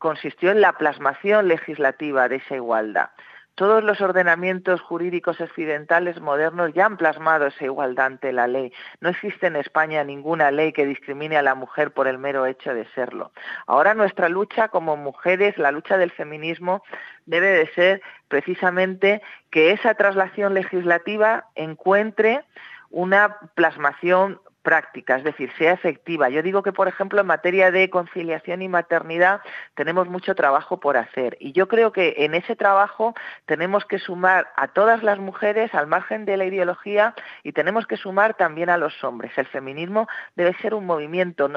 consistió 0.00 0.50
en 0.50 0.62
la 0.62 0.72
plasmación 0.72 1.46
legislativa 1.46 2.28
de 2.28 2.36
esa 2.36 2.56
igualdad. 2.56 3.10
Todos 3.54 3.84
los 3.84 4.00
ordenamientos 4.00 4.80
jurídicos 4.80 5.38
occidentales 5.38 6.18
modernos 6.18 6.72
ya 6.72 6.86
han 6.86 6.96
plasmado 6.96 7.48
esa 7.48 7.66
igualdad 7.66 8.06
ante 8.06 8.32
la 8.32 8.46
ley. 8.46 8.72
No 9.02 9.10
existe 9.10 9.48
en 9.48 9.56
España 9.56 10.02
ninguna 10.02 10.50
ley 10.50 10.72
que 10.72 10.86
discrimine 10.86 11.36
a 11.36 11.42
la 11.42 11.54
mujer 11.54 11.92
por 11.92 12.08
el 12.08 12.16
mero 12.16 12.46
hecho 12.46 12.72
de 12.72 12.86
serlo. 12.94 13.32
Ahora 13.66 13.92
nuestra 13.92 14.30
lucha 14.30 14.68
como 14.68 14.96
mujeres, 14.96 15.58
la 15.58 15.72
lucha 15.72 15.98
del 15.98 16.10
feminismo, 16.10 16.82
debe 17.26 17.48
de 17.48 17.66
ser 17.74 18.02
precisamente 18.28 19.20
que 19.50 19.72
esa 19.72 19.92
traslación 19.92 20.54
legislativa 20.54 21.44
encuentre 21.54 22.42
una 22.88 23.36
plasmación 23.54 24.40
práctica, 24.62 25.16
es 25.16 25.24
decir, 25.24 25.50
sea 25.56 25.72
efectiva. 25.72 26.28
Yo 26.28 26.42
digo 26.42 26.62
que, 26.62 26.72
por 26.72 26.88
ejemplo, 26.88 27.20
en 27.20 27.26
materia 27.26 27.70
de 27.70 27.88
conciliación 27.88 28.62
y 28.62 28.68
maternidad 28.68 29.40
tenemos 29.74 30.08
mucho 30.08 30.34
trabajo 30.34 30.80
por 30.80 30.96
hacer 30.96 31.36
y 31.40 31.52
yo 31.52 31.68
creo 31.68 31.92
que 31.92 32.14
en 32.18 32.34
ese 32.34 32.56
trabajo 32.56 33.14
tenemos 33.46 33.84
que 33.84 33.98
sumar 33.98 34.50
a 34.56 34.68
todas 34.68 35.02
las 35.02 35.18
mujeres 35.18 35.74
al 35.74 35.86
margen 35.86 36.24
de 36.24 36.36
la 36.36 36.44
ideología 36.44 37.14
y 37.42 37.52
tenemos 37.52 37.86
que 37.86 37.96
sumar 37.96 38.34
también 38.34 38.70
a 38.70 38.76
los 38.76 39.02
hombres. 39.02 39.32
El 39.36 39.46
feminismo 39.46 40.08
debe 40.36 40.54
ser 40.58 40.74
un 40.74 40.86
movimiento 40.86 41.50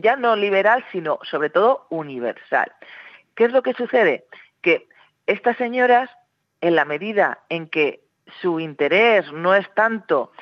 ya 0.00 0.16
no 0.16 0.36
liberal, 0.36 0.84
sino 0.92 1.18
sobre 1.22 1.50
todo 1.50 1.86
universal. 1.90 2.72
¿Qué 3.34 3.44
es 3.44 3.52
lo 3.52 3.62
que 3.62 3.74
sucede? 3.74 4.24
Que 4.62 4.88
estas 5.26 5.56
señoras, 5.56 6.10
en 6.60 6.74
la 6.74 6.84
medida 6.84 7.40
en 7.48 7.68
que 7.68 8.00
su 8.40 8.60
interés 8.60 9.30
no 9.32 9.54
es 9.54 9.72
tanto 9.74 10.32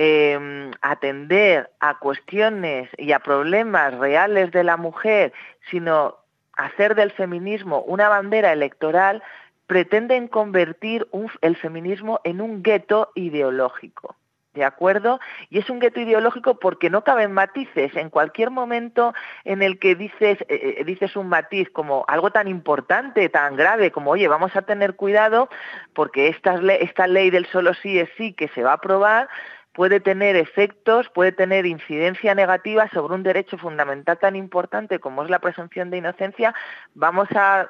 Em, 0.00 0.70
atender 0.80 1.70
a 1.80 1.98
cuestiones 1.98 2.88
y 2.98 3.10
a 3.10 3.18
problemas 3.18 3.92
reales 3.98 4.52
de 4.52 4.62
la 4.62 4.76
mujer, 4.76 5.32
sino 5.72 6.18
hacer 6.52 6.94
del 6.94 7.10
feminismo 7.10 7.80
una 7.80 8.08
bandera 8.08 8.52
electoral, 8.52 9.24
pretenden 9.66 10.28
convertir 10.28 11.08
el 11.40 11.56
feminismo 11.56 12.20
en 12.22 12.40
un 12.40 12.62
gueto 12.62 13.10
ideológico. 13.16 14.14
¿De 14.54 14.64
acuerdo? 14.64 15.18
Y 15.50 15.58
es 15.58 15.68
un 15.68 15.80
gueto 15.80 16.00
ideológico 16.00 16.58
porque 16.60 16.90
no 16.90 17.02
caben 17.02 17.32
matices. 17.32 17.94
En 17.96 18.08
cualquier 18.08 18.50
momento 18.50 19.14
en 19.44 19.62
el 19.62 19.80
que 19.80 19.96
dices, 19.96 20.38
eh, 20.48 20.84
eh, 20.86 21.08
un 21.16 21.28
matiz 21.28 21.70
como 21.70 22.04
algo 22.06 22.30
tan 22.30 22.46
importante, 22.46 23.28
tan 23.28 23.56
grave, 23.56 23.90
como, 23.90 24.12
oye, 24.12 24.28
vamos 24.28 24.54
a 24.54 24.62
tener 24.62 24.94
cuidado 24.94 25.48
porque 25.92 26.28
esta, 26.28 26.54
esta 26.74 27.08
ley 27.08 27.30
del 27.30 27.46
solo 27.46 27.74
sí 27.74 27.98
es 27.98 28.08
sí 28.16 28.32
que 28.32 28.48
se 28.48 28.62
va 28.62 28.70
a 28.70 28.74
aprobar, 28.74 29.28
puede 29.72 30.00
tener 30.00 30.36
efectos, 30.36 31.08
puede 31.10 31.32
tener 31.32 31.66
incidencia 31.66 32.34
negativa 32.34 32.88
sobre 32.92 33.14
un 33.14 33.22
derecho 33.22 33.58
fundamental 33.58 34.18
tan 34.18 34.36
importante 34.36 34.98
como 34.98 35.22
es 35.22 35.30
la 35.30 35.38
presunción 35.38 35.90
de 35.90 35.98
inocencia, 35.98 36.54
vamos 36.94 37.28
a, 37.34 37.68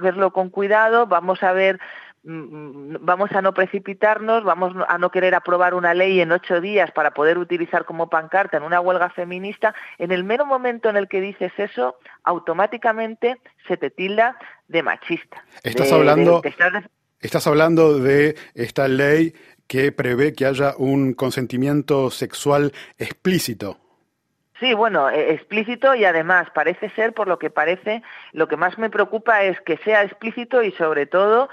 verlo 0.00 0.32
con 0.32 0.50
cuidado, 0.50 1.06
vamos 1.06 1.42
a 1.42 1.52
ver 1.52 1.80
mm, 2.22 2.96
vamos 3.00 3.32
a 3.32 3.42
no 3.42 3.54
precipitarnos, 3.54 4.44
vamos 4.44 4.74
a 4.88 4.98
no 4.98 5.10
querer 5.10 5.34
aprobar 5.34 5.74
una 5.74 5.94
ley 5.94 6.20
en 6.20 6.32
ocho 6.32 6.60
días 6.60 6.90
para 6.92 7.12
poder 7.12 7.38
utilizar 7.38 7.84
como 7.84 8.08
pancarta 8.10 8.58
en 8.58 8.62
una 8.62 8.80
huelga 8.80 9.10
feminista, 9.10 9.74
en 9.98 10.12
el 10.12 10.22
mero 10.22 10.44
momento 10.46 10.88
en 10.88 10.96
el 10.96 11.08
que 11.08 11.20
dices 11.20 11.52
eso, 11.56 11.96
automáticamente 12.22 13.40
se 13.66 13.76
te 13.76 13.90
tilda 13.90 14.38
de 14.68 14.82
machista. 14.82 15.42
Estás 15.62 15.90
hablando... 15.92 16.42
Estás 17.24 17.46
hablando 17.46 18.00
de 18.00 18.36
esta 18.54 18.86
ley 18.86 19.34
que 19.66 19.92
prevé 19.92 20.32
que 20.32 20.46
haya 20.46 20.74
un 20.76 21.14
consentimiento 21.14 22.10
sexual 22.10 22.72
explícito. 22.98 23.78
Sí, 24.60 24.72
bueno, 24.72 25.10
e, 25.10 25.32
explícito 25.32 25.94
y 25.94 26.04
además 26.04 26.48
parece 26.54 26.90
ser, 26.90 27.12
por 27.12 27.28
lo 27.28 27.38
que 27.38 27.50
parece, 27.50 28.02
lo 28.32 28.48
que 28.48 28.56
más 28.56 28.78
me 28.78 28.90
preocupa 28.90 29.42
es 29.42 29.60
que 29.62 29.76
sea 29.78 30.02
explícito 30.02 30.62
y 30.62 30.72
sobre 30.72 31.06
todo 31.06 31.48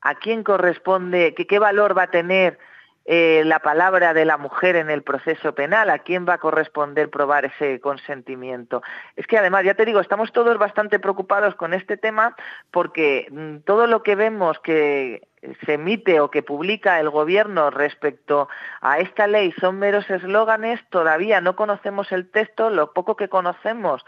a 0.00 0.14
quién 0.16 0.42
corresponde, 0.42 1.34
qué 1.34 1.58
valor 1.58 1.96
va 1.96 2.04
a 2.04 2.10
tener 2.10 2.58
eh, 3.04 3.42
la 3.44 3.58
palabra 3.58 4.14
de 4.14 4.24
la 4.24 4.36
mujer 4.36 4.76
en 4.76 4.90
el 4.90 5.02
proceso 5.02 5.54
penal, 5.54 5.90
a 5.90 5.98
quién 5.98 6.26
va 6.28 6.34
a 6.34 6.38
corresponder 6.38 7.10
probar 7.10 7.44
ese 7.44 7.80
consentimiento. 7.80 8.82
Es 9.16 9.26
que 9.26 9.38
además, 9.38 9.64
ya 9.64 9.74
te 9.74 9.84
digo, 9.84 10.00
estamos 10.00 10.32
todos 10.32 10.56
bastante 10.58 10.98
preocupados 10.98 11.54
con 11.56 11.74
este 11.74 11.96
tema 11.96 12.36
porque 12.70 13.26
mm, 13.30 13.64
todo 13.64 13.86
lo 13.86 14.02
que 14.02 14.14
vemos 14.14 14.58
que 14.60 15.26
se 15.64 15.74
emite 15.74 16.20
o 16.20 16.30
que 16.30 16.42
publica 16.42 17.00
el 17.00 17.10
gobierno 17.10 17.70
respecto 17.70 18.48
a 18.80 19.00
esta 19.00 19.26
ley 19.26 19.52
son 19.60 19.78
meros 19.78 20.08
eslóganes, 20.08 20.80
todavía 20.88 21.40
no 21.40 21.56
conocemos 21.56 22.12
el 22.12 22.30
texto, 22.30 22.70
lo 22.70 22.92
poco 22.92 23.16
que 23.16 23.28
conocemos 23.28 24.04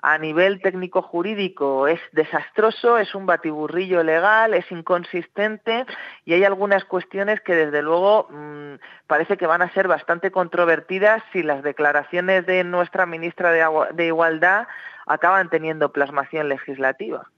a 0.00 0.16
nivel 0.18 0.60
técnico 0.60 1.02
jurídico 1.02 1.88
es 1.88 2.00
desastroso, 2.12 2.98
es 2.98 3.14
un 3.14 3.26
batiburrillo 3.26 4.02
legal, 4.02 4.54
es 4.54 4.70
inconsistente 4.70 5.86
y 6.24 6.34
hay 6.34 6.44
algunas 6.44 6.84
cuestiones 6.84 7.40
que 7.40 7.54
desde 7.54 7.82
luego 7.82 8.28
mm, 8.30 8.74
parece 9.06 9.36
que 9.36 9.46
van 9.46 9.62
a 9.62 9.72
ser 9.74 9.88
bastante 9.88 10.30
controvertidas 10.30 11.22
si 11.32 11.42
las 11.42 11.62
declaraciones 11.62 12.46
de 12.46 12.62
nuestra 12.62 13.06
ministra 13.06 13.50
de 13.92 14.06
Igualdad 14.06 14.68
acaban 15.06 15.50
teniendo 15.50 15.90
plasmación 15.92 16.48
legislativa. 16.48 17.28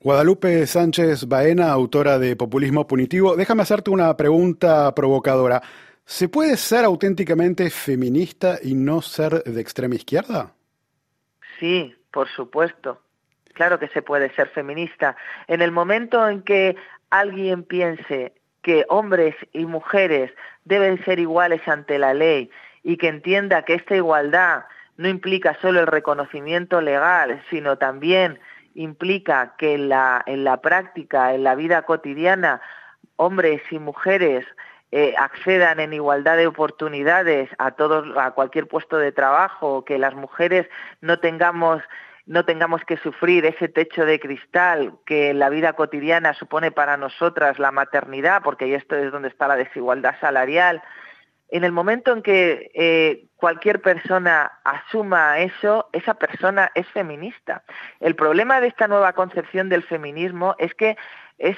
Guadalupe 0.00 0.66
Sánchez 0.66 1.26
Baena, 1.26 1.70
autora 1.70 2.18
de 2.18 2.36
Populismo 2.36 2.86
Punitivo, 2.86 3.34
déjame 3.34 3.62
hacerte 3.62 3.90
una 3.90 4.14
pregunta 4.16 4.94
provocadora. 4.94 5.62
¿Se 6.04 6.28
puede 6.28 6.56
ser 6.56 6.84
auténticamente 6.84 7.70
feminista 7.70 8.58
y 8.62 8.74
no 8.74 9.00
ser 9.00 9.42
de 9.42 9.60
extrema 9.60 9.94
izquierda? 9.94 10.55
Sí, 11.58 11.94
por 12.10 12.28
supuesto. 12.28 13.00
Claro 13.54 13.78
que 13.78 13.88
se 13.88 14.02
puede 14.02 14.34
ser 14.34 14.48
feminista. 14.48 15.16
En 15.46 15.62
el 15.62 15.72
momento 15.72 16.28
en 16.28 16.42
que 16.42 16.76
alguien 17.10 17.62
piense 17.62 18.34
que 18.62 18.84
hombres 18.88 19.34
y 19.52 19.64
mujeres 19.64 20.32
deben 20.64 21.02
ser 21.04 21.18
iguales 21.18 21.66
ante 21.66 21.98
la 21.98 22.12
ley 22.12 22.50
y 22.82 22.96
que 22.96 23.08
entienda 23.08 23.62
que 23.62 23.74
esta 23.74 23.96
igualdad 23.96 24.64
no 24.96 25.08
implica 25.08 25.56
solo 25.60 25.80
el 25.80 25.86
reconocimiento 25.86 26.80
legal, 26.80 27.42
sino 27.50 27.78
también 27.78 28.38
implica 28.74 29.54
que 29.56 29.74
en 29.74 29.88
la, 29.88 30.22
en 30.26 30.44
la 30.44 30.60
práctica, 30.60 31.34
en 31.34 31.44
la 31.44 31.54
vida 31.54 31.82
cotidiana, 31.82 32.60
hombres 33.16 33.62
y 33.70 33.78
mujeres 33.78 34.44
eh, 34.92 35.14
accedan 35.18 35.80
en 35.80 35.92
igualdad 35.92 36.36
de 36.36 36.46
oportunidades 36.46 37.50
a 37.58 37.72
todos 37.72 38.06
a 38.16 38.30
cualquier 38.32 38.68
puesto 38.68 38.98
de 38.98 39.12
trabajo, 39.12 39.84
que 39.84 39.98
las 39.98 40.14
mujeres 40.14 40.68
no 41.00 41.18
tengamos 41.18 41.82
no 42.26 42.44
tengamos 42.44 42.82
que 42.84 42.96
sufrir 42.96 43.46
ese 43.46 43.68
techo 43.68 44.04
de 44.04 44.18
cristal 44.18 44.94
que 45.06 45.32
la 45.32 45.48
vida 45.48 45.74
cotidiana 45.74 46.34
supone 46.34 46.72
para 46.72 46.96
nosotras 46.96 47.60
la 47.60 47.70
maternidad, 47.70 48.42
porque 48.42 48.74
esto 48.74 48.96
es 48.96 49.12
donde 49.12 49.28
está 49.28 49.46
la 49.46 49.54
desigualdad 49.54 50.16
salarial. 50.20 50.82
En 51.48 51.62
el 51.62 51.70
momento 51.70 52.12
en 52.12 52.22
que 52.22 52.72
eh, 52.74 53.26
cualquier 53.36 53.80
persona 53.80 54.58
asuma 54.64 55.38
eso, 55.38 55.88
esa 55.92 56.14
persona 56.14 56.72
es 56.74 56.88
feminista. 56.88 57.62
El 58.00 58.16
problema 58.16 58.60
de 58.60 58.66
esta 58.66 58.88
nueva 58.88 59.12
concepción 59.12 59.68
del 59.68 59.84
feminismo 59.84 60.56
es 60.58 60.74
que 60.74 60.96
es 61.38 61.56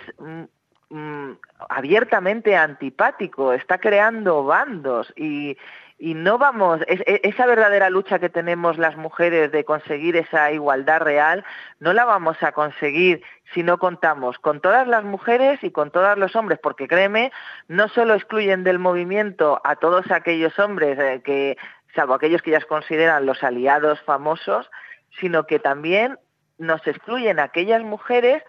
mm, 0.90 1.33
abiertamente 1.68 2.57
antipático, 2.57 3.53
está 3.53 3.79
creando 3.79 4.44
bandos 4.44 5.12
y, 5.16 5.57
y 5.98 6.14
no 6.14 6.38
vamos, 6.38 6.81
esa 6.87 7.46
verdadera 7.46 7.90
lucha 7.90 8.20
que 8.20 8.29
tenemos 8.29 8.79
las 8.79 8.96
mujeres 8.96 9.51
de 9.51 9.64
conseguir 9.64 10.16
esa 10.16 10.53
igualdad 10.53 11.01
real, 11.01 11.44
no 11.81 11.92
la 11.92 12.05
vamos 12.05 12.40
a 12.42 12.53
conseguir 12.53 13.22
si 13.53 13.64
no 13.64 13.79
contamos 13.79 14.38
con 14.38 14.61
todas 14.61 14.87
las 14.87 15.03
mujeres 15.03 15.59
y 15.64 15.72
con 15.72 15.90
todos 15.90 16.16
los 16.16 16.37
hombres, 16.37 16.61
porque 16.62 16.87
créeme, 16.87 17.33
no 17.66 17.88
solo 17.88 18.14
excluyen 18.14 18.62
del 18.62 18.79
movimiento 18.79 19.61
a 19.64 19.74
todos 19.74 20.09
aquellos 20.12 20.57
hombres 20.61 20.98
eh, 21.01 21.20
que, 21.24 21.57
salvo 21.96 22.14
aquellos 22.14 22.42
que 22.42 22.51
ellas 22.51 22.66
consideran 22.66 23.27
los 23.27 23.42
aliados 23.42 24.01
famosos, 24.03 24.70
sino 25.18 25.46
que 25.46 25.59
también 25.59 26.16
nos 26.59 26.87
excluyen 26.87 27.40
aquellas 27.40 27.83
mujeres 27.83 28.42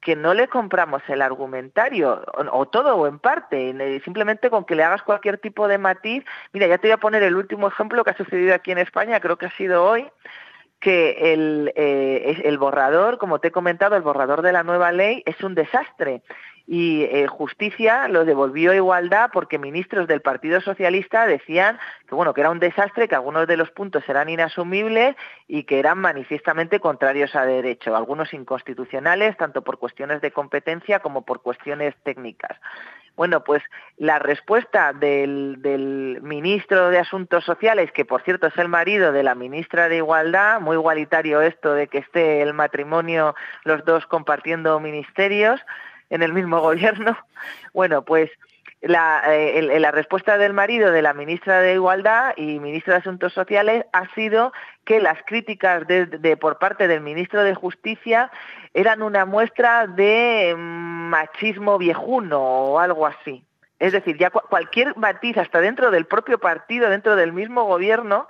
que 0.00 0.16
no 0.16 0.34
le 0.34 0.48
compramos 0.48 1.02
el 1.08 1.22
argumentario, 1.22 2.24
o, 2.52 2.66
todo 2.66 2.96
o 2.96 3.06
en 3.06 3.18
parte, 3.18 4.00
simplemente 4.04 4.48
con 4.50 4.64
que 4.64 4.76
le 4.76 4.84
hagas 4.84 5.02
cualquier 5.02 5.38
tipo 5.38 5.66
de 5.66 5.78
matiz. 5.78 6.24
Mira, 6.52 6.66
ya 6.66 6.78
te 6.78 6.88
voy 6.88 6.92
a 6.92 6.98
poner 6.98 7.22
el 7.22 7.36
último 7.36 7.68
ejemplo 7.68 8.04
que 8.04 8.10
ha 8.10 8.16
sucedido 8.16 8.54
aquí 8.54 8.70
en 8.70 8.78
España, 8.78 9.20
creo 9.20 9.36
que 9.36 9.46
ha 9.46 9.56
sido 9.56 9.84
hoy, 9.84 10.08
que 10.80 11.32
el, 11.32 11.72
eh, 11.74 12.42
el 12.44 12.58
borrador, 12.58 13.18
como 13.18 13.40
te 13.40 13.48
he 13.48 13.52
comentado, 13.52 13.96
el 13.96 14.02
borrador 14.02 14.42
de 14.42 14.52
la 14.52 14.62
nueva 14.62 14.92
ley 14.92 15.22
es 15.26 15.42
un 15.42 15.54
desastre 15.54 16.22
y 16.70 17.04
eh, 17.04 17.26
Justicia 17.28 18.08
lo 18.08 18.26
devolvió 18.26 18.72
a 18.72 18.76
Igualdad 18.76 19.30
porque 19.32 19.58
ministros 19.58 20.06
del 20.06 20.20
Partido 20.20 20.60
Socialista 20.60 21.26
decían 21.26 21.78
que 22.06 22.14
bueno 22.14 22.34
que 22.34 22.42
era 22.42 22.50
un 22.50 22.60
desastre, 22.60 23.08
que 23.08 23.14
algunos 23.14 23.46
de 23.46 23.56
los 23.56 23.70
puntos 23.70 24.06
eran 24.06 24.28
inasumibles 24.28 25.16
y 25.46 25.62
que 25.62 25.78
eran 25.78 25.96
manifiestamente 25.96 26.78
contrarios 26.78 27.34
a 27.34 27.46
derecho, 27.46 27.96
algunos 27.96 28.34
inconstitucionales 28.34 29.34
tanto 29.38 29.62
por 29.62 29.78
cuestiones 29.78 30.20
de 30.20 30.30
competencia 30.30 31.00
como 31.00 31.24
por 31.24 31.40
cuestiones 31.40 31.94
técnicas. 32.02 32.60
Bueno, 33.16 33.42
pues 33.42 33.62
la 33.96 34.18
respuesta 34.18 34.92
del, 34.92 35.56
del, 35.60 36.20
ministro 36.22 36.90
de 36.90 36.98
Asuntos 36.98 37.44
Sociales, 37.44 37.90
que 37.92 38.04
por 38.04 38.22
cierto 38.22 38.46
es 38.46 38.56
el 38.58 38.68
marido 38.68 39.10
de 39.10 39.22
la 39.22 39.34
ministra 39.34 39.88
de 39.88 39.96
Igualdad, 39.96 40.60
muy 40.60 40.76
igualitario 40.76 41.40
esto 41.40 41.72
de 41.72 41.88
que 41.88 41.98
esté 41.98 42.42
el 42.42 42.52
matrimonio 42.52 43.34
los 43.64 43.84
dos 43.86 44.06
compartiendo 44.06 44.78
ministerios, 44.78 45.60
en 46.10 46.22
el 46.22 46.32
mismo 46.32 46.60
gobierno. 46.62 47.16
Bueno, 47.72 48.02
pues 48.04 48.30
la, 48.80 49.22
eh, 49.26 49.80
la, 49.80 49.90
respuesta 49.90 50.38
del 50.38 50.52
marido 50.52 50.92
de 50.92 51.02
la 51.02 51.12
ministra 51.12 51.60
de 51.60 51.74
Igualdad 51.74 52.34
y 52.36 52.60
ministro 52.60 52.92
de 52.92 53.00
Asuntos 53.00 53.32
Sociales 53.32 53.84
ha 53.92 54.08
sido 54.14 54.52
que 54.84 55.00
las 55.00 55.18
críticas 55.26 55.86
de, 55.86 56.36
por 56.36 56.58
parte 56.58 56.86
del 56.86 57.00
ministro 57.00 57.42
de 57.42 57.54
Justicia 57.54 58.30
eran 58.74 59.02
una 59.02 59.24
muestra 59.24 59.86
de 59.86 60.54
machismo 60.56 61.76
viejuno 61.78 62.40
o 62.40 62.78
algo 62.78 63.06
así. 63.06 63.44
Es 63.80 63.92
decir, 63.92 64.16
ya 64.16 64.30
cualquier 64.30 64.96
matiz, 64.96 65.36
hasta 65.38 65.60
dentro 65.60 65.90
del 65.90 66.06
propio 66.06 66.38
partido, 66.38 66.88
dentro 66.88 67.16
del 67.16 67.32
mismo 67.32 67.64
gobierno, 67.64 68.26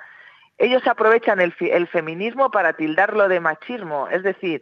ellos 0.59 0.87
aprovechan 0.87 1.41
el, 1.41 1.55
el, 1.61 1.87
feminismo 1.87 2.51
para 2.51 2.73
tildarlo 2.73 3.29
de 3.29 3.41
machismo. 3.41 4.09
Es 4.09 4.23
decir, 4.23 4.61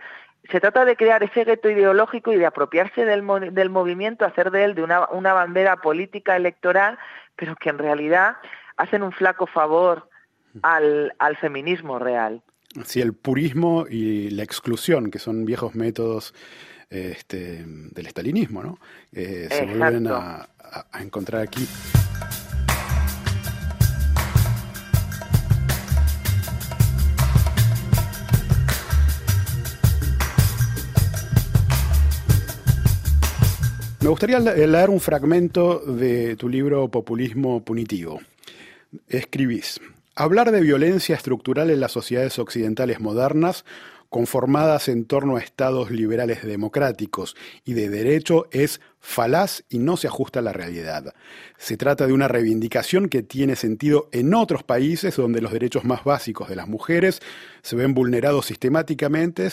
se 0.51 0.61
trata 0.61 0.85
de 0.85 0.97
crear 0.97 1.23
ese 1.23 1.45
gueto 1.45 1.71
ideológico 1.71 2.33
y 2.33 2.37
de 2.37 2.47
apropiarse 2.47 3.05
del, 3.05 3.25
del 3.53 3.71
movimiento, 3.71 4.25
hacer 4.25 4.51
de 4.51 4.65
él 4.65 4.75
de 4.75 4.83
una, 4.83 5.09
una, 5.09 5.33
bandera 5.33 5.77
política 5.77 6.37
electoral, 6.37 6.99
pero 7.37 7.57
que 7.57 7.71
en 7.71 7.79
realidad 7.79 8.37
hacen 8.77 9.03
un 9.03 9.13
flaco 9.13 9.47
favor 9.47 10.09
al, 10.63 11.15
al 11.19 11.37
feminismo 11.37 11.99
real. 11.99 12.43
Sí, 12.85 13.01
el 13.01 13.15
purismo 13.15 13.87
y 13.89 14.31
la 14.31 14.43
exclusión, 14.43 15.11
que 15.11 15.19
son 15.19 15.45
viejos 15.45 15.75
métodos 15.75 16.35
este, 16.91 17.65
del 17.67 18.07
estalinismo, 18.07 18.63
¿no? 18.63 18.79
Eh, 19.13 19.49
se 19.51 19.65
vuelven 19.65 20.09
a, 20.09 20.49
a 20.93 21.03
encontrar 21.03 21.43
aquí. 21.43 21.67
Me 34.07 34.11
gustaría 34.11 34.39
leer 34.39 34.89
un 34.89 35.01
fragmento 35.01 35.81
de 35.81 36.37
tu 36.37 36.49
libro 36.49 36.89
Populismo 36.89 37.65
Punitivo. 37.65 38.21
Escribís, 39.09 39.81
hablar 40.15 40.53
de 40.53 40.61
violencia 40.61 41.17
estructural 41.17 41.71
en 41.71 41.81
las 41.81 41.91
sociedades 41.91 42.39
occidentales 42.39 43.01
modernas 43.01 43.65
conformadas 44.09 44.89
en 44.89 45.05
torno 45.05 45.37
a 45.37 45.41
estados 45.41 45.91
liberales 45.91 46.45
democráticos 46.45 47.37
y 47.65 47.75
de 47.75 47.89
derecho 47.89 48.47
es 48.51 48.81
falaz 49.07 49.63
y 49.69 49.79
no 49.79 49.97
se 49.97 50.09
ajusta 50.09 50.41
a 50.41 50.43
la 50.43 50.53
realidad. 50.53 51.15
Se 51.59 51.77
trata 51.77 52.09
de 52.09 52.13
una 52.13 52.27
reivindicación 52.27 53.09
que 53.09 53.23
tiene 53.23 53.55
sentido 53.55 54.09
en 54.11 54.35
otros 54.35 54.65
países 54.65 55.17
donde 55.17 55.41
los 55.41 55.53
derechos 55.53 55.85
más 55.85 56.03
básicos 56.03 56.49
de 56.49 56.57
las 56.57 56.67
mujeres 56.67 57.21
se 57.63 57.77
ven 57.77 57.95
vulnerados 57.95 58.47
sistemáticamente 58.47 59.49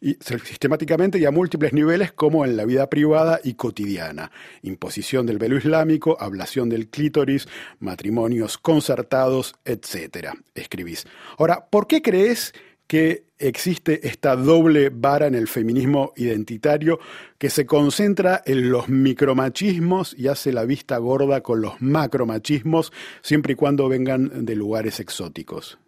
y, 0.00 0.18
sistemáticamente 0.20 1.26
a 1.26 1.30
múltiples 1.30 1.72
niveles 1.72 2.12
como 2.12 2.44
en 2.44 2.56
la 2.56 2.66
vida 2.66 2.90
privada 2.90 3.40
y 3.42 3.54
cotidiana. 3.54 4.30
Imposición 4.62 5.24
del 5.24 5.38
velo 5.38 5.56
islámico, 5.56 6.18
ablación 6.20 6.68
del 6.68 6.88
clítoris, 6.88 7.48
matrimonios 7.80 8.58
concertados, 8.58 9.54
etc. 9.64 10.34
Escribís. 10.54 11.06
Ahora, 11.38 11.66
¿por 11.70 11.86
qué 11.86 12.02
crees 12.02 12.52
que 12.86 13.27
existe 13.38 14.06
esta 14.06 14.36
doble 14.36 14.90
vara 14.92 15.26
en 15.26 15.34
el 15.34 15.48
feminismo 15.48 16.12
identitario 16.16 16.98
que 17.38 17.50
se 17.50 17.66
concentra 17.66 18.42
en 18.44 18.70
los 18.70 18.88
micromachismos 18.88 20.14
y 20.18 20.28
hace 20.28 20.52
la 20.52 20.64
vista 20.64 20.98
gorda 20.98 21.42
con 21.42 21.60
los 21.60 21.80
macromachismos, 21.80 22.92
siempre 23.22 23.52
y 23.52 23.56
cuando 23.56 23.88
vengan 23.88 24.44
de 24.44 24.56
lugares 24.56 25.00
exóticos. 25.00 25.78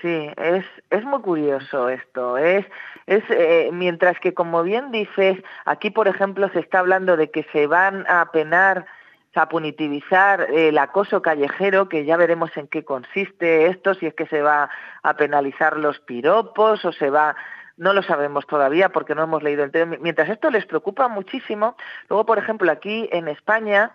Sí, 0.00 0.30
es, 0.36 0.64
es 0.90 1.04
muy 1.04 1.20
curioso 1.20 1.88
esto. 1.90 2.38
Es, 2.38 2.64
es 3.06 3.22
eh, 3.28 3.70
mientras 3.72 4.18
que, 4.20 4.32
como 4.32 4.62
bien 4.62 4.90
dices, 4.90 5.38
aquí, 5.66 5.90
por 5.90 6.08
ejemplo, 6.08 6.48
se 6.52 6.60
está 6.60 6.78
hablando 6.78 7.16
de 7.16 7.30
que 7.30 7.44
se 7.52 7.66
van 7.66 8.06
a 8.08 8.30
penar, 8.32 8.86
a 9.34 9.48
punitivizar 9.48 10.48
el 10.50 10.76
acoso 10.78 11.22
callejero, 11.22 11.88
que 11.88 12.04
ya 12.04 12.16
veremos 12.16 12.56
en 12.56 12.66
qué 12.66 12.84
consiste 12.84 13.66
esto, 13.66 13.94
si 13.94 14.06
es 14.06 14.14
que 14.14 14.26
se 14.26 14.42
va 14.42 14.70
a 15.02 15.16
penalizar 15.16 15.76
los 15.76 16.00
piropos 16.00 16.84
o 16.84 16.92
se 16.92 17.10
va 17.10 17.36
no 17.76 17.94
lo 17.94 18.02
sabemos 18.02 18.46
todavía 18.46 18.90
porque 18.90 19.14
no 19.14 19.22
hemos 19.22 19.42
leído 19.42 19.64
el. 19.64 19.98
Mientras 20.00 20.28
esto 20.28 20.50
les 20.50 20.66
preocupa 20.66 21.08
muchísimo, 21.08 21.76
luego, 22.10 22.26
por 22.26 22.36
ejemplo, 22.36 22.70
aquí 22.70 23.08
en 23.10 23.26
España 23.26 23.92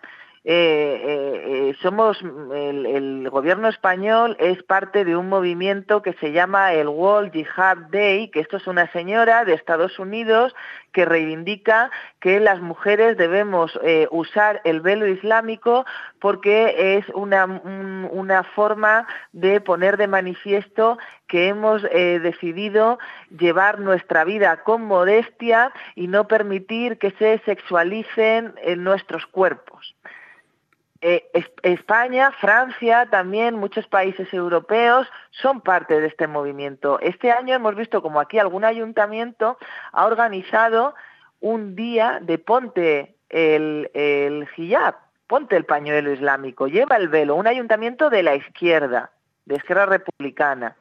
eh, 0.48 1.02
eh, 1.04 1.70
eh, 1.70 1.76
somos 1.82 2.22
el, 2.22 2.86
el, 2.86 3.30
gobierno 3.32 3.68
español 3.68 4.38
es 4.40 4.62
parte 4.62 5.04
de 5.04 5.16
un 5.16 5.28
movimiento 5.28 6.04
que 6.04 6.14
se 6.14 6.34
llama 6.34 6.74
el 6.74 6.88
World 6.88 7.32
Jihad 7.32 7.78
Day, 7.90 8.30
que 8.30 8.42
esto 8.42 8.58
es 8.58 8.68
una 8.68 8.92
señora 8.92 9.44
de 9.44 9.54
Estados 9.54 9.98
Unidos 9.98 10.56
que 10.96 11.04
reivindica 11.04 11.92
que 12.22 12.40
las 12.40 12.62
mujeres 12.62 13.18
debemos 13.18 13.78
eh, 13.84 14.08
usar 14.12 14.62
el 14.64 14.80
velo 14.80 15.06
islámico 15.06 15.86
porque 16.22 16.96
es 16.98 17.10
una, 17.10 17.44
un, 17.44 18.08
una 18.10 18.44
forma 18.44 19.06
de 19.34 19.60
poner 19.60 19.98
de 19.98 20.08
manifiesto 20.08 20.98
que 21.28 21.50
hemos 21.50 21.84
eh, 21.92 22.20
decidido 22.24 22.98
llevar 23.38 23.82
nuestra 23.82 24.24
vida 24.24 24.64
con 24.64 24.86
modestia 24.86 25.74
y 25.96 26.08
no 26.08 26.30
permitir 26.30 26.98
que 26.98 27.12
se 27.20 27.40
sexualicen 27.40 28.54
en 28.64 28.86
nuestros 28.86 29.26
cuerpos. 29.26 29.96
Eh, 31.08 31.30
España, 31.62 32.32
Francia, 32.32 33.08
también 33.12 33.54
muchos 33.54 33.86
países 33.86 34.34
europeos 34.34 35.08
son 35.30 35.62
parte 35.62 36.02
de 36.02 36.08
este 36.08 36.26
movimiento. 36.26 37.00
Este 37.00 37.32
año 37.32 37.54
hemos 37.54 37.76
visto 37.76 38.02
como 38.02 38.20
aquí 38.20 38.40
algún 38.40 38.66
ayuntamiento 38.66 39.60
ha 39.92 40.08
organizado 40.08 40.96
un 41.42 41.76
día 41.76 42.18
de 42.24 42.40
ponte 42.40 43.18
el, 43.30 43.92
el 43.94 44.48
hijab, 44.58 44.96
ponte 45.28 45.56
el 45.56 45.66
pañuelo 45.66 46.12
islámico, 46.12 46.68
lleva 46.68 46.96
el 46.96 47.08
velo, 47.08 47.36
un 47.36 47.46
ayuntamiento 47.46 48.10
de 48.10 48.24
la 48.24 48.34
izquierda, 48.34 49.12
de 49.46 49.58
izquierda 49.58 49.86
republicana. 49.86 50.76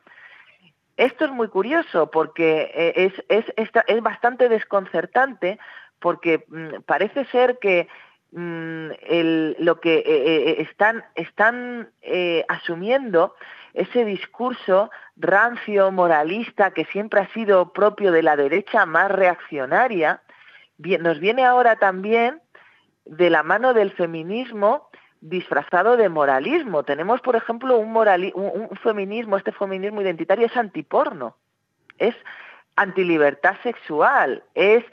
Esto 0.97 1.27
es 1.27 1.33
muy 1.33 1.49
curioso 1.49 2.11
porque 2.11 2.71
eh, 2.75 3.13
es, 3.29 4.03
bastante 4.03 4.49
desconcertante 4.49 5.59
porque 5.99 6.47
mm, 6.49 6.81
parece 6.87 7.27
ser 7.27 7.59
que 7.59 7.89
Mm, 8.37 8.91
lo 9.59 9.79
que 9.79 9.99
eh, 9.99 10.05
eh, 10.07 10.57
están, 10.63 11.05
están 11.15 11.91
eh, 12.03 12.45
asumiendo 12.49 13.37
ese 13.75 14.05
discurso 14.05 14.91
rancio, 15.17 15.93
moralista, 15.93 16.73
que 16.73 16.85
siempre 16.87 17.21
ha 17.21 17.33
sido 17.33 17.73
propio 17.73 18.11
de 18.11 18.25
la 18.25 18.35
derecha 18.35 18.87
más 18.87 19.09
reaccionaria, 19.09 20.21
nos 20.79 21.21
viene 21.21 21.45
ahora 21.45 21.77
también 21.77 22.43
de 23.05 23.31
la 23.31 23.45
mano 23.45 23.73
del 23.73 23.93
feminismo 23.93 24.89
disfrazado 25.21 25.97
de 25.97 26.09
moralismo. 26.09 26.83
Tenemos, 26.83 27.21
por 27.21 27.37
ejemplo, 27.37 27.79
un 27.79 28.77
feminismo, 28.83 29.37
este 29.37 29.53
feminismo 29.53 30.03
identitario 30.03 30.47
es 30.47 30.57
antiporno, 30.57 31.37
es 31.99 32.17
antilibertad 32.75 33.55
sexual, 33.63 34.43
es 34.55 34.85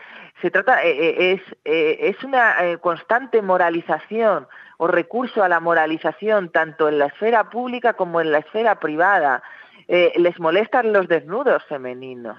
se 0.41 0.51
trata 0.51 0.83
eh, 0.83 0.91
eh, 0.91 1.31
es 1.33 1.57
eh, 1.65 2.09
es 2.09 2.23
una 2.23 2.55
constante 2.79 3.41
moralización 3.41 4.47
o 4.77 4.87
recurso 4.87 5.43
a 5.43 5.49
la 5.49 5.59
moralización 5.59 6.49
tanto 6.49 6.89
en 6.89 6.99
la 6.99 7.07
esfera 7.07 7.49
pública 7.49 7.93
como 7.93 8.21
en 8.21 8.31
la 8.31 8.39
esfera 8.39 8.79
privada. 8.79 9.43
les 9.87 10.39
molestan 10.39 10.93
los 10.93 11.07
desnudos 11.07 11.63
femeninos. 11.65 12.37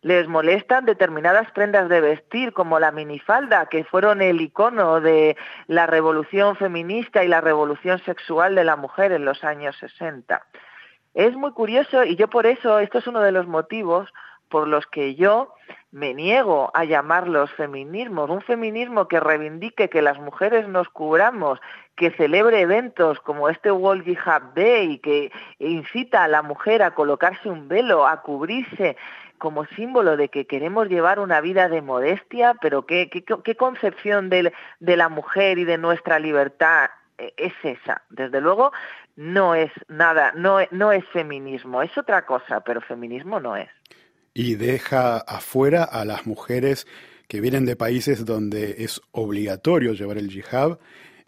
Les 0.00 0.28
molestan 0.28 0.84
determinadas 0.84 1.50
prendas 1.52 1.88
de 1.88 2.00
vestir 2.00 2.52
como 2.52 2.78
la 2.78 2.92
minifalda, 2.92 3.66
que 3.66 3.84
fueron 3.84 4.20
el 4.20 4.40
icono 4.40 5.00
de 5.00 5.36
la 5.66 5.86
revolución 5.86 6.56
feminista 6.56 7.24
y 7.24 7.28
la 7.28 7.40
revolución 7.40 7.98
sexual 8.04 8.54
de 8.54 8.64
la 8.64 8.76
mujer 8.76 9.12
en 9.12 9.24
los 9.24 9.42
años 9.44 9.76
60. 9.80 10.42
Es 11.14 11.34
muy 11.36 11.52
curioso 11.52 12.04
y 12.04 12.16
yo 12.16 12.28
por 12.28 12.44
eso, 12.44 12.80
esto 12.80 12.98
es 12.98 13.06
uno 13.06 13.20
de 13.20 13.32
los 13.32 13.46
motivos 13.46 14.12
por 14.48 14.68
los 14.68 14.86
que 14.86 15.14
yo 15.14 15.54
me 15.94 16.12
niego 16.12 16.72
a 16.74 16.84
llamarlos 16.84 17.52
feminismos, 17.52 18.28
un 18.28 18.42
feminismo 18.42 19.06
que 19.06 19.20
reivindique 19.20 19.88
que 19.88 20.02
las 20.02 20.18
mujeres 20.18 20.66
nos 20.66 20.88
cubramos, 20.88 21.60
que 21.94 22.10
celebre 22.10 22.62
eventos 22.62 23.20
como 23.20 23.48
este 23.48 23.70
World 23.70 24.04
Jihad 24.04 24.42
Day, 24.56 24.98
que 24.98 25.30
incita 25.60 26.24
a 26.24 26.28
la 26.28 26.42
mujer 26.42 26.82
a 26.82 26.96
colocarse 26.96 27.48
un 27.48 27.68
velo, 27.68 28.08
a 28.08 28.22
cubrirse 28.22 28.96
como 29.38 29.66
símbolo 29.66 30.16
de 30.16 30.30
que 30.30 30.48
queremos 30.48 30.88
llevar 30.88 31.20
una 31.20 31.40
vida 31.40 31.68
de 31.68 31.80
modestia, 31.80 32.54
pero 32.60 32.86
qué, 32.86 33.08
concepción 33.56 34.30
de, 34.30 34.52
la 34.80 35.08
mujer 35.08 35.58
y 35.58 35.64
de 35.64 35.78
nuestra 35.78 36.18
libertad 36.18 36.90
es 37.18 37.52
esa. 37.62 38.02
Desde 38.10 38.40
luego 38.40 38.72
no 39.14 39.54
es 39.54 39.70
nada, 39.86 40.32
no 40.34 40.92
es 40.92 41.04
feminismo, 41.12 41.82
es 41.82 41.96
otra 41.96 42.26
cosa, 42.26 42.62
pero 42.62 42.80
feminismo 42.80 43.38
no 43.38 43.54
es 43.54 43.68
y 44.34 44.56
deja 44.56 45.18
afuera 45.18 45.84
a 45.84 46.04
las 46.04 46.26
mujeres 46.26 46.86
que 47.28 47.40
vienen 47.40 47.64
de 47.64 47.76
países 47.76 48.26
donde 48.26 48.82
es 48.84 49.00
obligatorio 49.12 49.92
llevar 49.92 50.18
el 50.18 50.28
jihad 50.28 50.78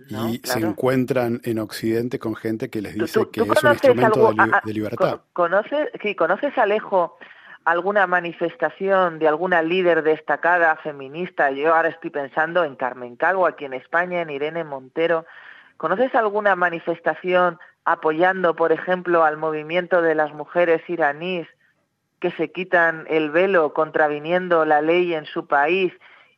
y 0.08 0.40
se 0.44 0.58
encuentran 0.58 1.40
en 1.44 1.58
Occidente 1.58 2.18
con 2.18 2.34
gente 2.34 2.68
que 2.68 2.82
les 2.82 2.94
dice 2.94 3.20
que 3.32 3.40
es 3.40 3.62
un 3.62 3.70
instrumento 3.70 4.32
de, 4.64 4.72
libertad. 4.74 5.20
¿Conoces, 5.32 5.88
sí, 6.02 6.14
¿Conoces, 6.14 6.56
Alejo, 6.58 7.16
alguna 7.64 8.06
manifestación 8.06 9.18
de 9.18 9.28
alguna 9.28 9.62
líder 9.62 10.02
destacada 10.02 10.76
feminista? 10.76 11.50
Yo 11.50 11.74
ahora 11.74 11.88
estoy 11.88 12.10
pensando 12.10 12.64
en 12.64 12.76
Carmen 12.76 13.16
Calvo, 13.16 13.46
aquí 13.46 13.64
en 13.64 13.72
España, 13.72 14.20
en 14.20 14.30
Irene 14.30 14.64
Montero. 14.64 15.24
¿Conoces 15.78 16.14
alguna 16.14 16.56
manifestación 16.56 17.58
apoyando, 17.84 18.54
por 18.54 18.72
ejemplo, 18.72 19.24
al 19.24 19.38
movimiento 19.38 20.02
de 20.02 20.14
las 20.14 20.32
mujeres 20.34 20.82
iraníes 20.88 21.48
que 22.26 22.36
se 22.36 22.50
quitan 22.50 23.06
el 23.08 23.30
velo 23.30 23.72
contraviniendo 23.72 24.64
la 24.64 24.82
ley 24.82 25.14
en 25.14 25.26
su 25.26 25.46
país 25.46 25.92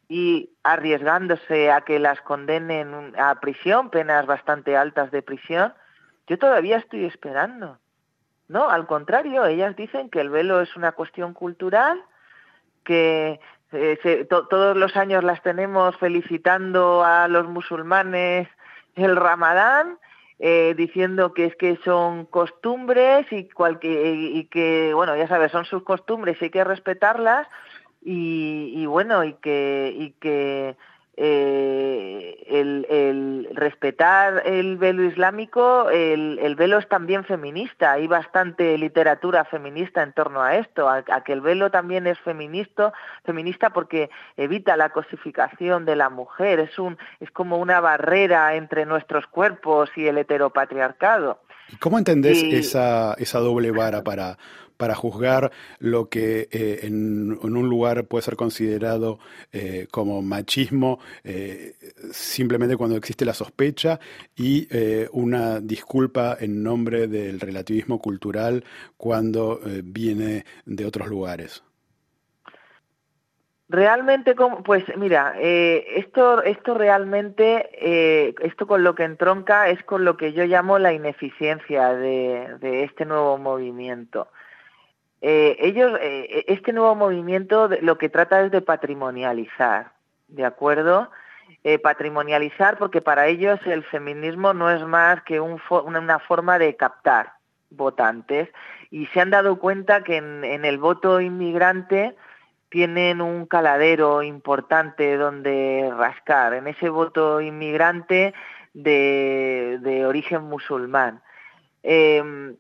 y 0.07 0.51
arriesgándose 0.63 1.71
a 1.71 1.81
que 1.81 1.99
las 1.99 2.21
condenen 2.21 3.15
a 3.19 3.41
prisión, 3.41 3.89
penas 3.89 4.27
bastante 4.27 4.77
altas 4.77 5.11
de 5.11 5.23
prisión, 5.23 5.73
yo 6.27 6.39
todavía 6.39 6.77
estoy 6.77 7.07
esperando. 7.07 7.79
No, 8.49 8.69
al 8.69 8.87
contrario, 8.87 9.47
ellas 9.47 9.77
dicen 9.77 10.11
que 10.11 10.21
el 10.21 10.29
velo 10.29 10.61
es 10.61 10.77
una 10.77 10.93
cuestión 10.93 11.33
cultural, 11.33 12.03
que 12.85 13.41
eh, 13.73 14.27
todos 14.29 14.77
los 14.77 14.95
años 14.95 15.25
las 15.25 15.41
tenemos 15.41 15.97
felicitando 15.97 17.03
a 17.03 17.29
los 17.29 17.49
musulmanes 17.49 18.47
el 18.95 19.17
ramadán 19.17 19.99
eh, 20.41 20.75
diciendo 20.77 21.35
que 21.35 21.47
es 21.47 21.57
que 21.57 21.77
son 21.85 22.27
costumbres 22.27 23.27
y, 23.33 23.49
y 23.51 24.45
que, 24.45 24.93
bueno, 24.95 25.17
ya 25.17 25.27
sabes, 25.27 25.51
son 25.51 25.65
sus 25.65 25.83
costumbres 25.83 26.37
y 26.41 26.45
hay 26.45 26.51
que 26.51 26.65
respetarlas 26.65 27.49
y, 28.03 28.73
y 28.75 28.87
bueno, 28.87 29.25
y 29.25 29.35
que, 29.35 29.93
y 29.97 30.11
que 30.21 30.77
eh, 31.21 32.45
el, 32.47 32.87
el, 32.89 33.49
respetar 33.53 34.47
el 34.47 34.77
velo 34.77 35.03
islámico, 35.03 35.91
el, 35.91 36.39
el, 36.41 36.55
velo 36.55 36.79
es 36.79 36.89
también 36.89 37.25
feminista. 37.25 37.93
Hay 37.93 38.07
bastante 38.07 38.79
literatura 38.79 39.45
feminista 39.45 40.05
en 40.05 40.13
torno 40.13 40.43
a 40.43 40.55
esto, 40.57 40.89
a, 40.89 41.03
que 41.25 41.33
el 41.33 41.41
velo 41.41 41.73
también 41.73 42.07
es 42.07 42.21
feminista, 42.21 42.93
feminista 43.25 43.71
porque 43.71 44.11
evita 44.37 44.77
la 44.77 44.91
cosificación 44.91 45.85
de 45.85 45.97
la 45.97 46.09
mujer. 46.09 46.61
Es 46.61 46.79
un, 46.79 46.97
es 47.19 47.33
como 47.33 47.59
una 47.59 47.81
barrera 47.81 48.55
entre 48.55 48.87
nuestros 48.87 49.27
cuerpos 49.27 49.91
y 49.97 50.07
el 50.07 50.19
heteropatriarcado. 50.19 51.41
¿Cómo 51.81 51.99
entendés 51.99 52.45
esa, 52.45 53.15
esa 53.19 53.41
doble 53.41 53.73
vara 53.73 54.05
para 54.05 54.39
para 54.79 54.95
juzgar 54.95 55.51
lo 55.81 56.09
que 56.09 56.49
eh, 56.51 56.81
en, 56.85 57.33
un 57.43 57.69
lugar 57.69 58.05
puede 58.07 58.23
ser 58.23 58.37
considerado 58.37 59.19
eh, 59.53 59.87
como 59.91 60.23
machismo 60.23 61.01
eh, 61.25 61.75
simplemente 62.13 62.77
cuando 62.77 62.97
existe 62.97 63.27
la 63.27 63.35
sospecha 63.35 63.99
y 64.37 64.69
una 65.13 65.61
disculpa 65.61 66.37
en 66.39 66.63
nombre 66.63 67.09
del 67.09 67.41
relativismo 67.41 67.99
cultural 67.99 68.65
cuando 68.97 69.61
viene 69.83 70.45
de 70.65 70.87
otros 70.87 71.09
lugares. 71.09 71.65
Realmente, 73.69 74.37
pues 74.65 74.85
mira, 74.97 75.35
esto, 75.41 76.43
esto 76.43 76.75
realmente, 76.75 78.37
esto 78.47 78.67
con 78.67 78.85
lo 78.85 78.95
que 78.95 79.05
entronca 79.05 79.69
es 79.69 79.83
con 79.83 80.05
lo 80.05 80.17
que 80.17 80.33
yo 80.33 80.45
llamo 80.45 80.79
la 80.79 80.93
ineficiencia 80.93 81.93
de, 81.95 82.57
de 82.61 82.85
este 82.85 83.05
nuevo 83.05 83.37
movimiento 83.39 84.29
Eh, 85.21 85.57
ellos, 85.61 85.99
eh, 86.01 86.45
este 86.47 86.73
nuevo 86.73 86.95
movimiento 86.95 87.69
lo 87.81 87.99
que 87.99 88.09
trata 88.09 88.43
es 88.45 88.53
de 88.53 88.61
patrimonializar, 88.61 89.93
¿de 90.29 90.45
acuerdo? 90.45 91.11
Eh, 91.65 91.79
patrimonializar 91.79 92.79
porque 92.79 93.01
para 93.01 93.27
ellos 93.27 93.59
el 93.67 93.83
feminismo 93.85 94.53
no 94.53 94.71
es 94.71 94.85
más 94.85 95.23
que 95.23 95.41
una 95.41 96.19
forma 96.21 96.59
de 96.59 96.77
captar 96.77 97.33
votantes 97.71 98.49
y 98.91 99.07
se 99.07 99.21
han 99.21 99.31
dado 99.31 99.59
cuenta 99.59 100.05
que 100.05 100.17
en, 100.17 100.65
el 100.65 100.79
voto 100.79 101.21
inmigrante 101.21 102.17
tienen 102.69 103.21
un 103.21 103.47
caladero 103.47 104.23
importante 104.23 105.17
donde 105.17 105.91
rascar, 105.97 106.55
en 106.55 106.69
ese 106.69 106.91
voto 106.91 107.41
inmigrante 107.41 108.35
de, 108.75 110.05
origen 110.07 110.45
musulmán. 110.45 111.23
Em, 111.83 112.57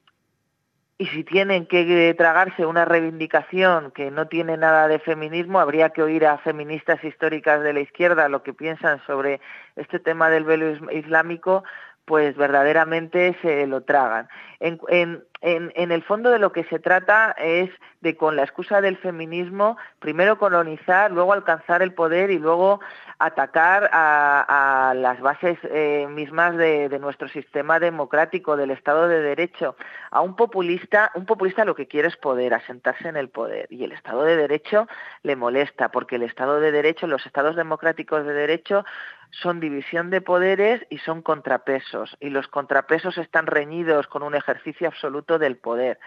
y 0.98 1.06
si 1.06 1.22
tienen 1.22 1.66
que 1.66 2.12
tragarse 2.18 2.66
una 2.66 2.84
reivindicación 2.84 3.92
que 3.92 4.10
no 4.10 4.26
tiene 4.26 4.56
nada 4.56 4.88
de 4.88 4.98
feminismo, 4.98 5.60
habría 5.60 5.90
que 5.90 6.02
oír 6.02 6.26
a 6.26 6.38
feministas 6.38 7.02
históricas 7.04 7.62
de 7.62 7.72
la 7.72 7.80
izquierda 7.80 8.28
lo 8.28 8.42
que 8.42 8.52
piensan 8.52 9.00
sobre 9.06 9.40
este 9.76 10.00
tema 10.00 10.28
del 10.28 10.42
velo 10.42 10.90
islámico, 10.90 11.62
pues 12.04 12.36
verdaderamente 12.36 13.36
se 13.42 13.68
lo 13.68 13.82
tragan. 13.82 14.28
En, 14.60 15.22
el 15.40 16.02
fondo 16.02 16.30
de 16.30 16.40
lo 16.40 16.50
que 16.50 16.64
se 16.64 16.80
trata 16.80 17.30
es 17.38 17.70
de, 18.00 18.16
con 18.16 18.34
la 18.34 18.42
excusa 18.42 18.80
del 18.80 18.96
feminismo, 18.96 19.76
primero 20.00 20.36
colonizar, 20.36 21.12
luego 21.12 21.32
alcanzar 21.32 21.80
el 21.80 21.94
poder 21.94 22.30
y 22.30 22.40
luego 22.40 22.80
atacar 23.20 23.88
a, 23.92 24.94
las 24.96 25.20
bases 25.20 25.58
eh, 25.62 26.08
mismas 26.10 26.56
de, 26.56 26.96
nuestro 26.98 27.28
sistema 27.28 27.78
democrático, 27.78 28.56
del 28.56 28.72
Estado 28.72 29.06
de 29.06 29.20
Derecho. 29.20 29.76
A 30.10 30.22
un 30.22 30.34
populista, 30.34 31.12
un 31.14 31.26
populista 31.26 31.64
lo 31.64 31.76
que 31.76 31.86
quiere 31.86 32.08
es 32.08 32.16
poder, 32.16 32.54
asentarse 32.54 33.08
en 33.08 33.16
el 33.16 33.28
poder. 33.28 33.66
Y 33.70 33.84
el 33.84 33.92
Estado 33.92 34.24
de 34.24 34.36
Derecho 34.36 34.88
le 35.22 35.36
molesta, 35.36 35.90
porque 35.90 36.16
el 36.16 36.24
Estado 36.24 36.58
de 36.58 36.72
Derecho, 36.72 37.06
los 37.06 37.24
Estados 37.26 37.54
democráticos 37.54 38.24
de 38.24 38.32
Derecho, 38.32 38.84
son 39.30 39.60
división 39.60 40.10
de 40.10 40.20
poderes 40.20 40.84
y 40.90 40.98
son 40.98 41.22
contrapesos. 41.22 42.16
Y 42.20 42.30
los 42.30 42.48
contrapesos 42.48 43.18
están 43.18 43.46
reñidos 43.46 44.06
con 44.06 44.22
un 44.22 44.34
ejercicio 44.48 44.88
absoluto 44.88 45.38
del 45.38 45.56
poder. 45.56 45.98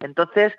Entonces, 0.00 0.52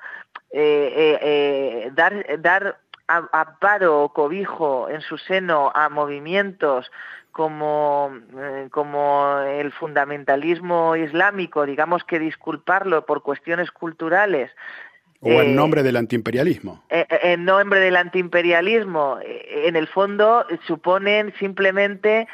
eh, 0.52 0.94
eh, 0.96 1.20
eh, 1.22 1.92
dar, 1.94 2.26
dar 2.40 2.78
amparo 3.08 4.04
o 4.04 4.14
cobijo 4.14 4.90
en 4.90 5.02
su 5.02 5.18
seno 5.18 5.72
a 5.76 5.90
movimientos 5.90 6.90
como, 7.32 8.14
como 8.70 9.40
el 9.40 9.72
fundamentalismo 9.72 10.96
islámico, 10.96 11.66
digamos 11.66 12.04
que 12.04 12.20
disculparlo 12.20 13.06
por 13.06 13.22
cuestiones 13.22 13.72
culturales, 13.72 14.52
o 15.24 15.30
en 15.30 15.56
nombre 15.56 15.84
del 15.84 15.98
antiimperialismo. 15.98 16.84
en 16.90 17.46
nombre 17.46 17.80
del 17.80 17.96
antiimperialismo, 17.96 19.20
en 19.22 19.76
el 19.76 19.88
fondo 19.88 20.48
suponen 20.66 21.32
simplemente 21.38 22.28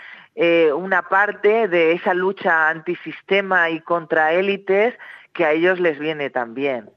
una 0.75 1.01
parte 1.09 1.67
de 1.67 1.93
esa 1.93 2.13
lucha 2.13 2.69
antisistema 2.69 3.69
y 3.69 3.81
contra 3.81 4.33
élites 4.33 4.93
que 5.33 5.45
a 5.45 5.51
ellos 5.51 5.79
les 5.79 5.97
viene 5.99 6.29
también. 6.29 6.89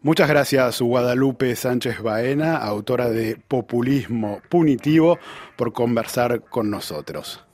Muchas 0.00 0.28
gracias 0.28 0.80
Guadalupe 0.80 1.56
Sánchez 1.56 2.00
Baena, 2.00 2.56
autora 2.56 3.08
de 3.08 3.36
Populismo 3.36 4.40
Punitivo, 4.48 5.18
por 5.56 5.72
conversar 5.72 6.42
con 6.42 6.70
nosotros. 6.70 7.44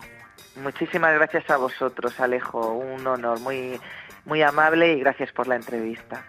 Muchísimas 0.56 1.14
gracias 1.14 1.48
a 1.48 1.56
vosotros, 1.56 2.20
Alejo. 2.20 2.74
Un 2.74 3.06
honor 3.06 3.40
muy, 3.40 3.80
muy 4.26 4.42
amable 4.42 4.92
y 4.92 5.00
gracias 5.00 5.32
por 5.32 5.48
la 5.48 5.56
entrevista. 5.56 6.26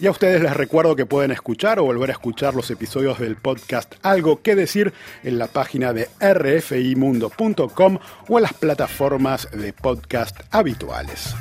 Y 0.00 0.06
a 0.06 0.10
ustedes 0.10 0.40
les 0.40 0.56
recuerdo 0.56 0.96
que 0.96 1.04
pueden 1.04 1.30
escuchar 1.30 1.78
o 1.78 1.84
volver 1.84 2.08
a 2.08 2.14
escuchar 2.14 2.54
los 2.54 2.70
episodios 2.70 3.18
del 3.18 3.36
podcast 3.36 3.94
Algo 4.02 4.40
que 4.40 4.56
decir 4.56 4.94
en 5.22 5.38
la 5.38 5.46
página 5.46 5.92
de 5.92 6.08
rfimundo.com 6.20 7.98
o 8.28 8.38
en 8.38 8.42
las 8.42 8.54
plataformas 8.54 9.48
de 9.52 9.74
podcast 9.74 10.40
habituales. 10.50 11.34